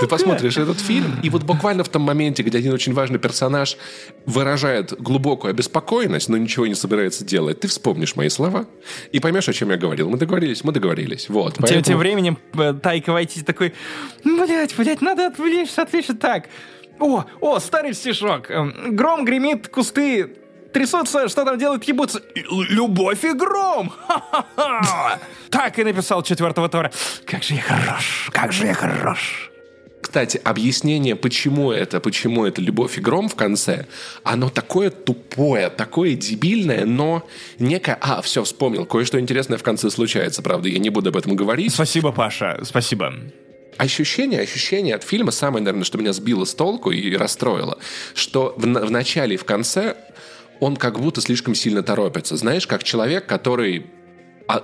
[0.00, 3.76] Ты посмотришь этот фильм, и вот буквально в том моменте, где один очень важный персонаж
[4.26, 8.66] выражает глубокую обеспокоенность, но ничего не собирается делать, ты вспомнишь мои слова
[9.12, 10.08] и поймешь, о чем я говорил.
[10.08, 11.28] Мы договорились, мы договорились.
[11.28, 11.56] Вот.
[11.58, 11.68] Поэтому...
[11.68, 13.74] Тем, тем временем э, Тайка Вайтити такой,
[14.24, 16.48] блять, блять, надо отвлечься, отвлечься так.
[16.98, 18.50] О, о, старый стишок.
[18.50, 20.41] Эм, Гром гремит, кусты
[20.72, 22.22] трясутся, что там делают, ебутся.
[22.34, 23.92] Любовь и гром!
[25.50, 26.90] Так и написал четвертого Тора.
[27.26, 29.52] Как же я хорош, как же я хорош.
[30.02, 33.86] Кстати, объяснение, почему это, почему это любовь и гром в конце,
[34.24, 37.26] оно такое тупое, такое дебильное, но
[37.58, 37.96] некое...
[38.00, 38.84] А, все, вспомнил.
[38.84, 41.72] Кое-что интересное в конце случается, правда, я не буду об этом говорить.
[41.72, 43.14] Спасибо, Паша, спасибо.
[43.78, 47.78] Ощущение, ощущение от фильма, самое, наверное, что меня сбило с толку и расстроило,
[48.14, 49.96] что в, в начале и в конце
[50.62, 52.36] он как будто слишком сильно торопится.
[52.36, 53.86] Знаешь, как человек, который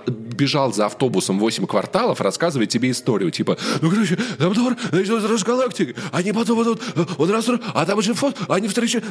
[0.07, 3.31] бежал за автобусом 8 кварталов, рассказывает тебе историю.
[3.31, 8.01] Типа, ну, короче, там товар, значит, галактики, они потом вот, вот, вот раз, а там
[8.01, 9.05] же фото, они встречают.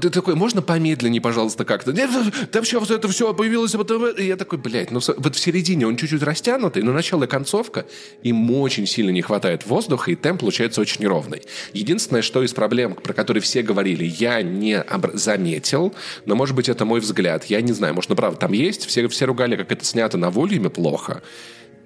[0.00, 1.92] Ты такой, можно помедленнее, пожалуйста, как-то?
[1.92, 2.10] Нет,
[2.50, 3.74] там вот это все появилось.
[4.18, 7.86] И я такой, блядь, ну вот в середине он чуть-чуть растянутый, но начало и концовка,
[8.22, 11.42] ему очень сильно не хватает воздуха, и темп получается очень неровный.
[11.72, 14.84] Единственное, что из проблем, про которые все говорили, я не
[15.14, 15.94] заметил,
[16.26, 17.44] но, может быть, это мой взгляд.
[17.46, 20.30] Я не знаю, может, ну, правда, там есть, все все ругали, как это снято на
[20.30, 21.22] волюме плохо.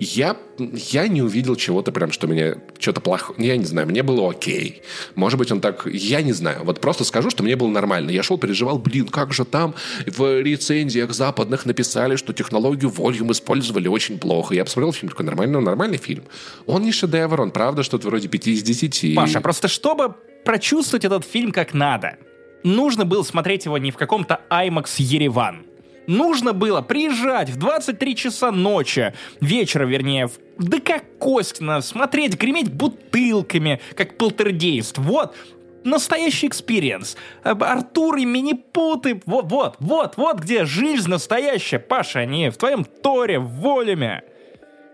[0.01, 3.35] Я, я не увидел чего-то прям, что мне что-то плохо.
[3.37, 4.83] Я не знаю, мне было окей.
[5.17, 5.87] Может быть, он так...
[5.93, 6.61] Я не знаю.
[6.63, 8.11] Вот просто скажу, что мне было нормально.
[8.11, 9.75] Я шел, переживал, блин, как же там
[10.07, 14.55] в рецензиях западных написали, что технологию волюм использовали очень плохо.
[14.55, 16.25] Я посмотрел фильм, такой нормальный, нормальный фильм.
[16.67, 19.17] Он не шедевр, он правда что-то вроде 5 из 10.
[19.17, 20.15] Паша, просто чтобы
[20.45, 22.19] прочувствовать этот фильм как надо,
[22.63, 25.68] нужно было смотреть его не в каком-то IMAX Ереван
[26.09, 32.73] нужно было приезжать в 23 часа ночи, вечера, вернее, в да как Костина, смотреть, греметь
[32.73, 34.99] бутылками, как полтергейст.
[34.99, 35.37] Вот,
[35.85, 37.17] настоящий экспириенс.
[37.45, 43.39] Артур и Минипуты, вот, вот, вот, вот где жизнь настоящая, Паша, не в твоем Торе,
[43.39, 44.25] в Волюме.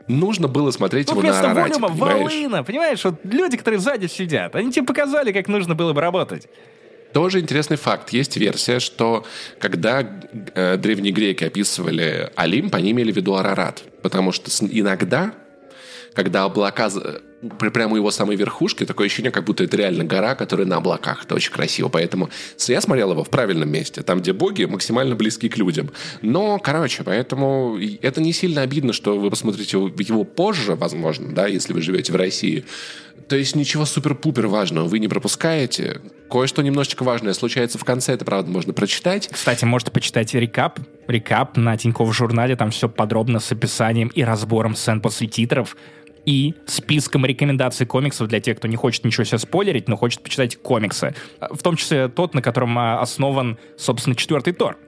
[0.06, 2.20] Нужно было смотреть Тут его вместо на Волюма понимаешь?
[2.20, 3.02] Волына, понимаешь?
[3.04, 6.46] Вот люди, которые сзади сидят, они тебе показали, как нужно было бы работать.
[7.14, 8.10] Тоже интересный факт.
[8.10, 9.24] Есть версия, что
[9.60, 10.04] когда
[10.54, 13.84] э, древние греки описывали Олимп, они имели в виду Арарат.
[14.02, 15.32] Потому что иногда,
[16.12, 16.90] когда облака
[17.58, 21.24] прямо у его самой верхушки, такое ощущение, как будто это реально гора, которая на облаках.
[21.24, 21.88] Это очень красиво.
[21.88, 22.30] Поэтому
[22.66, 25.90] я смотрел его в правильном месте, там, где боги максимально близки к людям.
[26.20, 31.72] Но, короче, поэтому это не сильно обидно, что вы посмотрите его позже, возможно, да, если
[31.72, 32.64] вы живете в России.
[33.28, 36.00] То есть ничего супер-пупер важного вы не пропускаете.
[36.30, 39.28] Кое-что немножечко важное случается в конце, это, правда, можно прочитать.
[39.30, 40.78] Кстати, можете почитать рекап.
[41.06, 45.76] Рекап на Тинькофф журнале, там все подробно с описанием и разбором сцен после титров
[46.26, 50.56] и списком рекомендаций комиксов для тех, кто не хочет ничего себе спойлерить, но хочет почитать
[50.56, 51.14] комиксы.
[51.40, 54.78] В том числе тот, на котором а, основан, собственно, четвертый Тор.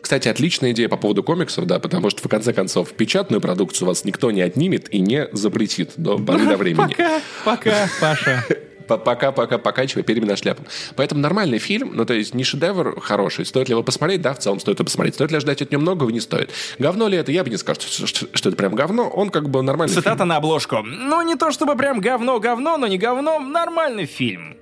[0.00, 4.04] Кстати, отличная идея по поводу комиксов, да, потому что, в конце концов, печатную продукцию вас
[4.04, 6.88] никто не отнимет и не запретит до поры до времени.
[6.88, 8.44] Пока, пока, Паша
[8.98, 10.64] пока-пока покачивая перьями шляпу.
[10.96, 13.46] Поэтому нормальный фильм, ну то есть не шедевр хороший.
[13.46, 14.20] Стоит ли его посмотреть?
[14.20, 15.14] Да, в целом стоит его посмотреть.
[15.14, 16.10] Стоит ли ждать от него многого?
[16.10, 16.50] Не стоит.
[16.78, 17.32] Говно ли это?
[17.32, 19.08] Я бы не сказал, что, что, что это прям говно.
[19.08, 20.28] Он как бы нормальный Цитата фильм.
[20.28, 20.82] на обложку.
[20.82, 23.38] Ну не то чтобы прям говно-говно, но не говно.
[23.38, 24.56] Нормальный фильм.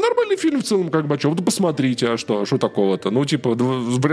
[0.00, 3.10] Нормальный фильм в целом, как бы, а что, вот посмотрите, а что, что такого-то?
[3.10, 3.56] Ну, типа,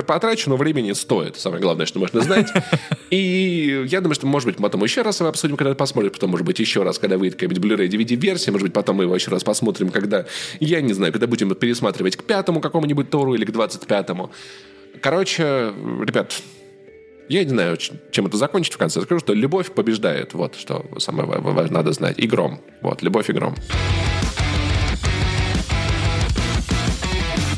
[0.02, 2.52] потраченного времени стоит, самое главное, что можно знать.
[3.12, 6.32] И я думаю, что, может быть, мы потом еще раз его обсудим, когда посмотрим, потом,
[6.32, 9.30] может быть, еще раз, когда выйдет какая-нибудь Blu-ray DVD-версия, может быть, потом мы его еще
[9.30, 10.26] раз посмотрим, когда,
[10.60, 14.32] я не знаю, когда будем пересматривать к пятому какому-нибудь Тору или к двадцать пятому.
[15.02, 15.72] Короче,
[16.02, 16.34] ребят,
[17.30, 19.02] я не знаю, чем это закончить в конце.
[19.02, 20.34] Скажу, что любовь побеждает.
[20.34, 22.20] Вот что самое важное надо знать.
[22.20, 22.62] И гром.
[22.82, 23.56] Вот, любовь и гром.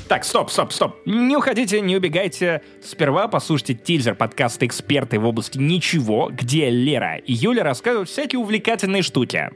[0.07, 0.95] Так, стоп, стоп, стоп.
[1.05, 2.61] Не уходите, не убегайте.
[2.81, 9.01] Сперва послушайте тизер подкаста «Эксперты в области ничего», где Лера и Юля рассказывают всякие увлекательные
[9.01, 9.49] штуки.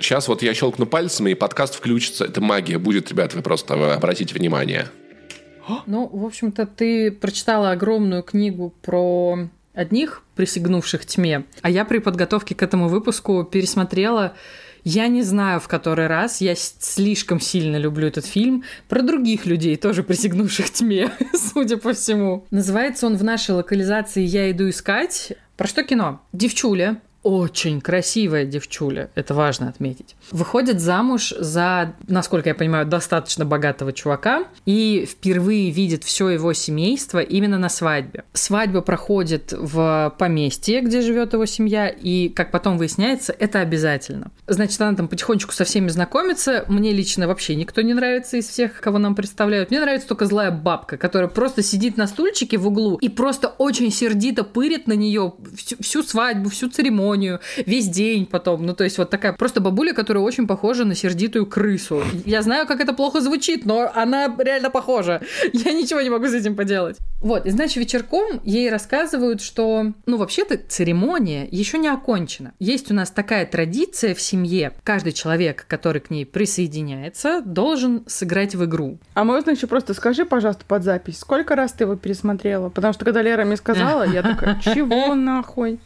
[0.00, 2.24] Сейчас вот я щелкну пальцами, и подкаст включится.
[2.24, 4.88] Это магия будет, ребят, вы просто обратите внимание.
[5.84, 12.54] Ну, в общем-то, ты прочитала огромную книгу про одних, присягнувших тьме, а я при подготовке
[12.54, 14.34] к этому выпуску пересмотрела
[14.84, 16.40] я не знаю, в который раз.
[16.40, 18.64] Я слишком сильно люблю этот фильм.
[18.88, 22.46] Про других людей, тоже присягнувших тьме, судя по всему.
[22.50, 25.32] Называется он в нашей локализации «Я иду искать».
[25.56, 26.20] Про что кино?
[26.32, 30.14] Девчуля, очень красивая девчуля, это важно отметить.
[30.30, 37.20] Выходит замуж за, насколько я понимаю, достаточно богатого чувака и впервые видит все его семейство
[37.20, 38.24] именно на свадьбе.
[38.34, 44.30] Свадьба проходит в поместье, где живет его семья, и, как потом выясняется, это обязательно.
[44.46, 46.66] Значит, она там потихонечку со всеми знакомится.
[46.68, 49.70] Мне лично вообще никто не нравится из всех, кого нам представляют.
[49.70, 53.90] Мне нравится только злая бабка, которая просто сидит на стульчике в углу и просто очень
[53.90, 58.66] сердито пырит на нее всю, всю свадьбу, всю церемонию церемонию, весь день потом.
[58.66, 62.02] Ну, то есть вот такая просто бабуля, которая очень похожа на сердитую крысу.
[62.24, 65.20] Я знаю, как это плохо звучит, но она реально похожа.
[65.52, 66.98] Я ничего не могу с этим поделать.
[67.20, 72.52] Вот, и значит, вечерком ей рассказывают, что, ну, вообще-то церемония еще не окончена.
[72.58, 74.72] Есть у нас такая традиция в семье.
[74.82, 78.98] Каждый человек, который к ней присоединяется, должен сыграть в игру.
[79.14, 82.68] А можно еще просто скажи, пожалуйста, под запись, сколько раз ты его пересмотрела?
[82.68, 85.80] Потому что когда Лера мне сказала, я такая, чего нахуй?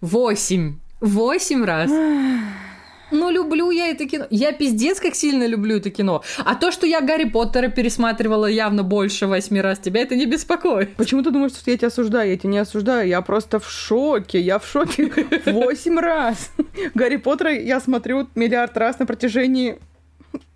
[0.00, 0.78] Восемь.
[1.00, 1.90] Восемь раз.
[3.10, 4.26] ну люблю я это кино.
[4.30, 6.22] Я пиздец как сильно люблю это кино.
[6.44, 10.94] А то, что я Гарри Поттера пересматривала явно больше восьми раз, тебя это не беспокоит.
[10.96, 12.30] Почему ты думаешь, что я тебя осуждаю?
[12.30, 14.40] Я тебя не осуждаю, я просто в шоке.
[14.40, 15.10] Я в шоке
[15.46, 16.50] восемь раз.
[16.94, 19.78] Гарри Поттера я смотрю миллиард раз на протяжении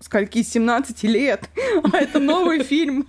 [0.00, 1.48] скольки, 17 лет,
[1.92, 3.06] а это новый фильм.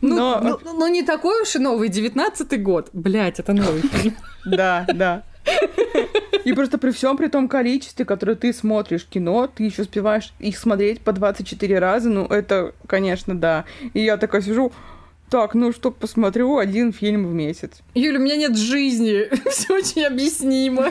[0.00, 0.40] Ну, Но...
[0.40, 2.90] ну, ну, не такой уж и новый, 19 год.
[2.92, 4.16] Блять, это новый фильм.
[4.44, 5.24] Да, да.
[6.44, 10.58] И просто при всем при том количестве, которое ты смотришь кино, ты еще успеваешь их
[10.58, 13.64] смотреть по 24 раза, ну это, конечно, да.
[13.94, 14.72] И я такая сижу,
[15.30, 17.82] так, ну что, посмотрю один фильм в месяц.
[17.94, 19.28] Юля, у меня нет жизни.
[19.50, 20.90] Все очень объяснимо.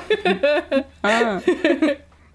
[1.02, 1.42] А.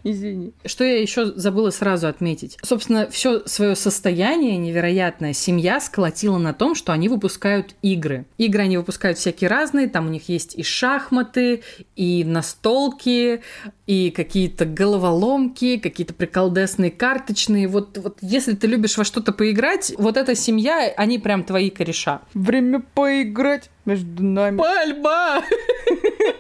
[0.05, 0.53] Извини.
[0.65, 2.59] Что я еще забыла сразу отметить?
[2.63, 8.27] Собственно, все свое состояние невероятное семья сколотила на том, что они выпускают игры.
[8.37, 11.63] Игры они выпускают всякие разные, там у них есть и шахматы,
[11.95, 13.43] и настолки,
[13.87, 17.69] и какие-то головоломки, какие-то приколдесные карточные.
[17.69, 22.23] Вот, вот если ты любишь во что-то поиграть, вот эта семья, они прям твои кореша.
[22.35, 24.59] Время поиграть между нами.
[24.59, 25.43] Пальба!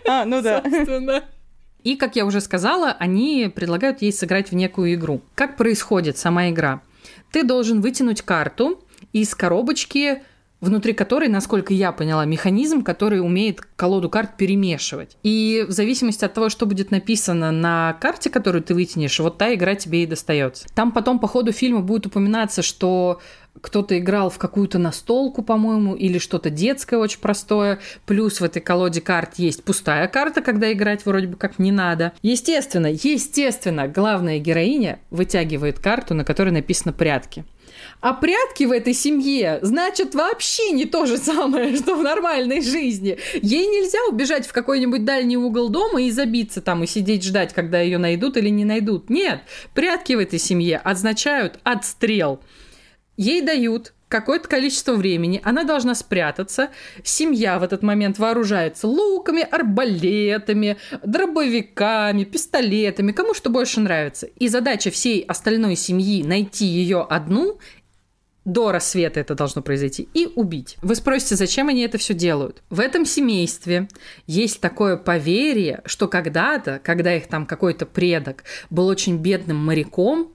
[0.07, 0.63] А, ну да.
[0.63, 1.25] Собственно.
[1.85, 5.23] И, как я уже сказала, они предлагают ей сыграть в некую игру.
[5.35, 6.83] Как происходит сама игра?
[7.31, 8.81] Ты должен вытянуть карту
[9.13, 10.23] из коробочки,
[10.61, 15.17] внутри которой, насколько я поняла, механизм, который умеет колоду карт перемешивать.
[15.25, 19.53] И в зависимости от того, что будет написано на карте, которую ты вытянешь, вот та
[19.55, 20.69] игра тебе и достается.
[20.75, 23.21] Там потом по ходу фильма будет упоминаться, что
[23.61, 27.81] кто-то играл в какую-то настолку, по-моему, или что-то детское очень простое.
[28.07, 32.13] Плюс в этой колоде карт есть пустая карта, когда играть вроде бы как не надо.
[32.23, 37.45] Естественно, естественно, главная героиня вытягивает карту, на которой написано «прятки».
[38.01, 43.19] А прятки в этой семье значит вообще не то же самое, что в нормальной жизни.
[43.35, 47.81] Ей нельзя убежать в какой-нибудь дальний угол дома и забиться там и сидеть ждать, когда
[47.81, 49.09] ее найдут или не найдут.
[49.09, 49.43] Нет,
[49.75, 52.41] прятки в этой семье означают отстрел.
[53.17, 56.69] Ей дают какое-то количество времени, она должна спрятаться.
[57.03, 64.27] Семья в этот момент вооружается луками, арбалетами, дробовиками, пистолетами, кому что больше нравится.
[64.27, 67.59] И задача всей остальной семьи найти ее одну
[68.45, 70.77] до рассвета это должно произойти, и убить.
[70.83, 72.63] Вы спросите, зачем они это все делают?
[72.71, 73.89] В этом семействе
[74.27, 80.33] есть такое поверье, что когда-то, когда их там какой-то предок был очень бедным моряком,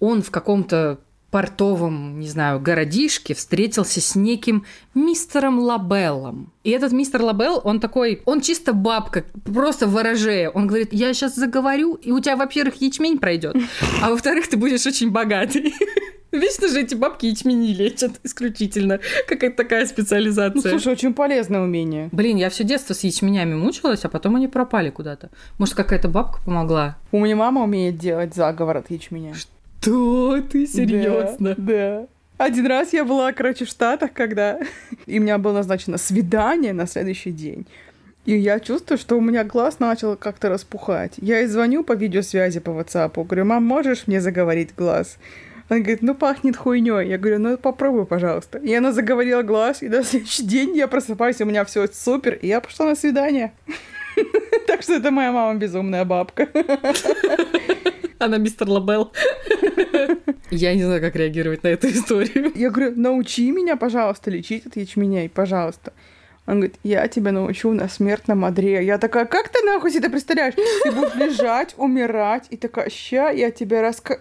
[0.00, 0.98] он в каком-то
[1.30, 4.64] портовом, не знаю, городишке встретился с неким
[4.94, 6.52] мистером Лабеллом.
[6.64, 10.50] И этот мистер Лабелл, он такой, он чисто бабка, просто ворожея.
[10.50, 13.56] Он говорит, я сейчас заговорю, и у тебя, во-первых, ячмень пройдет,
[14.02, 15.74] а во-вторых, ты будешь очень богатый.
[16.30, 19.00] Вечно же эти бабки ячмени лечат исключительно.
[19.26, 20.52] Какая-то такая специализация.
[20.54, 22.10] Ну, слушай, очень полезное умение.
[22.12, 25.30] Блин, я все детство с ячменями мучилась, а потом они пропали куда-то.
[25.56, 26.98] Может, какая-то бабка помогла?
[27.12, 29.34] У меня мама умеет делать заговор от ячменя.
[29.34, 29.57] Что?
[29.80, 30.40] Что?
[30.42, 31.54] Ты серьезно?
[31.56, 32.06] Да, да.
[32.38, 34.60] Один раз я была, короче, в Штатах, когда...
[35.06, 37.66] И у меня было назначено свидание на следующий день.
[38.26, 41.14] И я чувствую, что у меня глаз начал как-то распухать.
[41.16, 43.14] Я ей звоню по видеосвязи по WhatsApp.
[43.14, 45.18] Говорю, мам, можешь мне заговорить глаз?
[45.68, 47.08] Она говорит, ну пахнет хуйней.
[47.08, 48.58] Я говорю, ну попробуй, пожалуйста.
[48.58, 52.46] И она заговорила глаз, и на следующий день я просыпаюсь, у меня все супер, и
[52.46, 53.52] я пошла на свидание.
[54.66, 56.48] Так что это моя мама безумная бабка.
[58.20, 59.12] Она мистер Лабел.
[60.50, 62.52] Я не знаю, как реагировать на эту историю.
[62.56, 65.92] Я говорю, научи меня, пожалуйста, лечить от ячменей, пожалуйста.
[66.46, 68.82] Он говорит, я тебя научу на смертном одре.
[68.82, 70.54] Я такая, как ты нахуй себе это представляешь?
[70.54, 74.18] Ты будешь лежать, умирать, и такая, ща я тебя раска...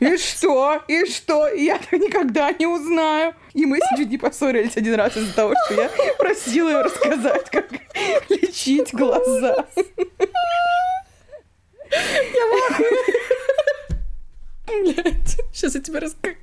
[0.00, 0.82] И что?
[0.88, 1.48] И что?
[1.48, 3.34] Я так никогда не узнаю.
[3.52, 7.70] И мы чуть не поссорились один раз из-за того, что я просила ее рассказать, как
[8.30, 9.66] лечить глаза.
[12.34, 13.04] Я в
[14.66, 16.36] Блять, сейчас я тебе расскажу.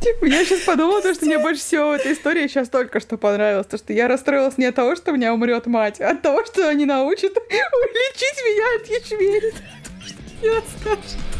[0.00, 3.18] Типа, я сейчас подумала, то, что мне больше всего в этой истории сейчас только что
[3.18, 3.66] понравилось.
[3.66, 6.44] То, что я расстроилась не от того, что у меня умрет мать, а от того,
[6.44, 9.52] что они научат лечить меня от ячмени.
[10.42, 11.37] Не расскажут.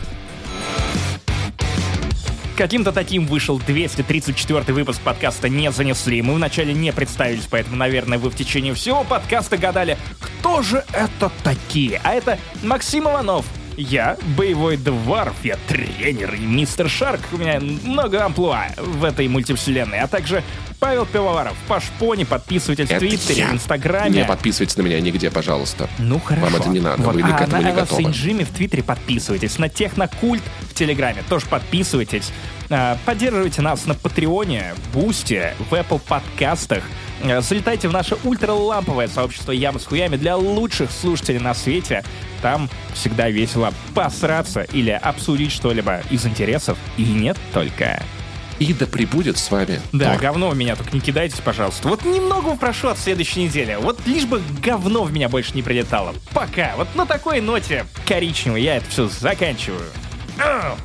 [2.59, 6.21] Каким-то таким вышел 234 выпуск подкаста «Не занесли».
[6.23, 11.31] Мы вначале не представились, поэтому, наверное, вы в течение всего подкаста гадали, кто же это
[11.45, 12.01] такие.
[12.03, 13.47] А это Максим Иванов,
[13.77, 17.21] я боевой дварф, я тренер и мистер Шарк.
[17.31, 20.01] У меня много амплуа в этой мультивселенной.
[20.01, 20.43] А также
[20.81, 21.57] Павел Пивоваров.
[21.67, 24.21] Пашпони, подписывайтесь Это в Твиттере, в Инстаграме.
[24.21, 25.89] Не подписывайтесь на меня нигде, пожалуйста.
[25.99, 26.47] Ну хорошо.
[26.47, 27.15] Вам это не надо, Вот.
[27.15, 28.11] вы а к этому на не готовы.
[28.11, 29.59] Джимми в Твиттере подписывайтесь.
[29.59, 31.25] На Технокульт в Телеграме.
[31.29, 32.31] Тоже подписывайтесь.
[32.71, 36.85] Э, поддерживайте нас на Патреоне, Бусте, в Apple подкастах.
[37.23, 42.05] Э, залетайте в наше ультраламповое сообщество Ямы с хуями для лучших слушателей на свете.
[42.41, 46.79] Там всегда весело посраться или обсудить что-либо из интересов.
[46.97, 48.01] И нет только.
[48.59, 49.81] И да прибудет с вами.
[49.93, 50.21] Да, Тор.
[50.23, 51.89] говно в меня только не кидайте, пожалуйста.
[51.89, 53.77] Вот немного прошу от следующей недели.
[53.81, 56.15] Вот лишь бы говно в меня больше не прилетало.
[56.33, 56.75] Пока.
[56.77, 59.83] Вот на такой ноте коричневой я это все заканчиваю.
[60.39, 60.77] Ау!